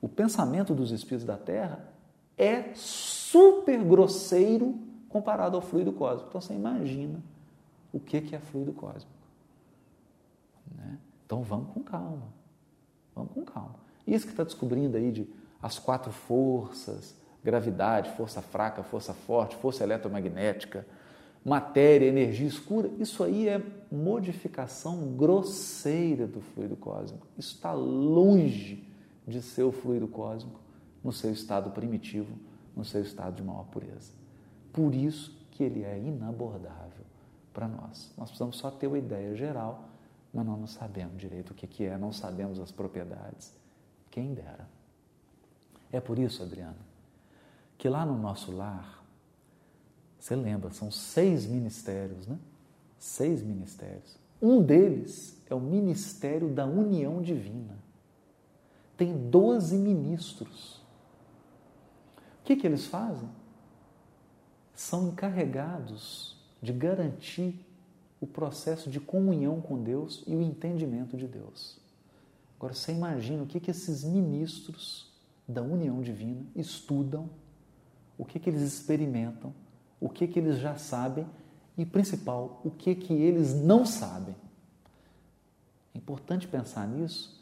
o 0.00 0.08
pensamento 0.08 0.74
dos 0.74 0.90
espíritos 0.90 1.24
da 1.24 1.36
Terra 1.36 1.88
é 2.36 2.72
super 2.74 3.82
grosseiro 3.82 4.78
comparado 5.08 5.56
ao 5.56 5.62
fluido 5.62 5.92
cósmico. 5.92 6.28
Então 6.28 6.40
você 6.40 6.54
imagina 6.54 7.20
o 7.92 8.00
que 8.00 8.34
é 8.34 8.38
fluido 8.38 8.72
cósmico. 8.72 9.10
Né? 10.76 10.98
Então 11.24 11.42
vamos 11.42 11.72
com 11.72 11.82
calma. 11.82 12.28
Vamos 13.14 13.32
com 13.32 13.42
calma. 13.42 13.76
Isso 14.06 14.26
que 14.26 14.32
está 14.32 14.44
descobrindo 14.44 14.96
aí 14.96 15.12
de 15.12 15.28
as 15.62 15.78
quatro 15.78 16.10
forças, 16.10 17.14
gravidade, 17.42 18.10
força 18.16 18.42
fraca, 18.42 18.82
força 18.82 19.14
forte, 19.14 19.56
força 19.56 19.84
eletromagnética, 19.84 20.84
matéria, 21.44 22.06
energia 22.06 22.46
escura, 22.46 22.90
isso 22.98 23.22
aí 23.22 23.48
é 23.48 23.62
modificação 23.90 25.14
grosseira 25.16 26.26
do 26.26 26.40
fluido 26.40 26.76
cósmico. 26.76 27.26
Isso 27.38 27.54
está 27.54 27.72
longe 27.72 28.88
de 29.26 29.40
ser 29.40 29.62
o 29.62 29.72
fluido 29.72 30.08
cósmico 30.08 30.60
no 31.02 31.12
seu 31.12 31.32
estado 31.32 31.70
primitivo, 31.70 32.36
no 32.76 32.84
seu 32.84 33.02
estado 33.02 33.36
de 33.36 33.42
maior 33.42 33.64
pureza. 33.64 34.12
Por 34.72 34.94
isso 34.94 35.36
que 35.50 35.62
ele 35.62 35.82
é 35.82 35.98
inabordável 35.98 37.04
para 37.52 37.68
nós. 37.68 38.12
Nós 38.16 38.30
precisamos 38.30 38.56
só 38.56 38.70
ter 38.70 38.86
uma 38.86 38.98
ideia 38.98 39.34
geral, 39.34 39.88
mas 40.32 40.46
nós 40.46 40.58
não 40.58 40.66
sabemos 40.66 41.18
direito 41.18 41.50
o 41.50 41.54
que 41.54 41.84
é, 41.84 41.98
não 41.98 42.12
sabemos 42.12 42.58
as 42.58 42.70
propriedades. 42.70 43.52
Quem 44.10 44.32
dera. 44.32 44.66
É 45.92 46.00
por 46.00 46.18
isso, 46.18 46.42
Adriana, 46.42 46.78
que 47.76 47.88
lá 47.88 48.06
no 48.06 48.18
nosso 48.18 48.50
lar, 48.50 49.04
você 50.18 50.34
lembra, 50.34 50.72
são 50.72 50.90
seis 50.90 51.46
ministérios, 51.46 52.26
né? 52.26 52.38
Seis 52.98 53.42
ministérios. 53.42 54.16
Um 54.40 54.62
deles 54.62 55.36
é 55.50 55.54
o 55.54 55.60
ministério 55.60 56.48
da 56.48 56.64
união 56.64 57.20
divina. 57.20 57.76
Tem 58.96 59.28
doze 59.28 59.76
ministros. 59.76 60.80
O 62.40 62.44
que, 62.44 62.56
que 62.56 62.66
eles 62.66 62.86
fazem? 62.86 63.28
São 64.74 65.08
encarregados 65.08 66.36
de 66.62 66.72
garantir 66.72 67.66
o 68.20 68.26
processo 68.26 68.88
de 68.88 69.00
comunhão 69.00 69.60
com 69.60 69.82
Deus 69.82 70.22
e 70.26 70.34
o 70.34 70.40
entendimento 70.40 71.16
de 71.16 71.26
Deus. 71.26 71.78
Agora 72.56 72.72
você 72.72 72.92
imagina 72.92 73.42
o 73.42 73.46
que, 73.46 73.58
que 73.58 73.70
esses 73.70 74.04
ministros 74.04 75.11
da 75.46 75.62
união 75.62 76.00
divina 76.02 76.44
estudam 76.54 77.28
o 78.16 78.24
que, 78.24 78.38
que 78.38 78.48
eles 78.48 78.62
experimentam, 78.62 79.54
o 80.00 80.08
que, 80.08 80.26
que 80.26 80.38
eles 80.38 80.58
já 80.58 80.76
sabem 80.76 81.26
e, 81.76 81.84
principal, 81.84 82.60
o 82.64 82.70
que, 82.70 82.94
que 82.94 83.12
eles 83.12 83.54
não 83.54 83.84
sabem. 83.84 84.36
É 85.94 85.98
importante 85.98 86.46
pensar 86.46 86.86
nisso 86.86 87.40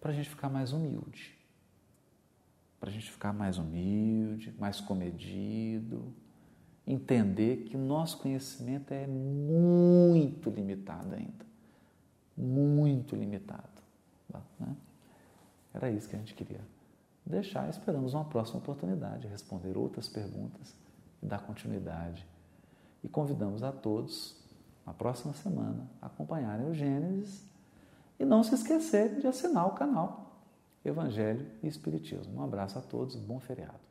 para 0.00 0.10
a 0.10 0.14
gente 0.14 0.28
ficar 0.28 0.48
mais 0.48 0.72
humilde. 0.72 1.36
para 2.80 2.90
a 2.90 2.92
gente 2.92 3.10
ficar 3.10 3.32
mais 3.32 3.58
humilde, 3.58 4.54
mais 4.56 4.80
comedido, 4.80 6.14
entender 6.86 7.64
que 7.64 7.76
o 7.76 7.78
nosso 7.78 8.18
conhecimento 8.18 8.94
é 8.94 9.04
muito 9.04 10.48
limitado 10.48 11.12
ainda. 11.14 11.44
Muito 12.36 13.16
limitado. 13.16 13.82
Né? 14.60 14.76
Era 15.74 15.90
isso 15.90 16.08
que 16.08 16.14
a 16.14 16.18
gente 16.20 16.34
queria 16.34 16.60
deixar. 17.28 17.68
Esperamos 17.68 18.14
uma 18.14 18.24
próxima 18.24 18.58
oportunidade, 18.58 19.28
responder 19.28 19.76
outras 19.76 20.08
perguntas 20.08 20.74
e 21.22 21.26
dar 21.26 21.40
continuidade. 21.40 22.26
E 23.02 23.08
convidamos 23.08 23.62
a 23.62 23.72
todos, 23.72 24.36
na 24.86 24.92
próxima 24.92 25.32
semana, 25.34 25.88
a 26.00 26.06
acompanharem 26.06 26.68
o 26.68 26.74
Gênesis 26.74 27.44
e 28.18 28.24
não 28.24 28.42
se 28.42 28.54
esquecerem 28.54 29.20
de 29.20 29.26
assinar 29.26 29.66
o 29.66 29.72
canal 29.72 30.42
Evangelho 30.84 31.46
e 31.62 31.68
Espiritismo. 31.68 32.40
Um 32.40 32.42
abraço 32.42 32.78
a 32.78 32.82
todos, 32.82 33.16
bom 33.16 33.38
feriado. 33.38 33.87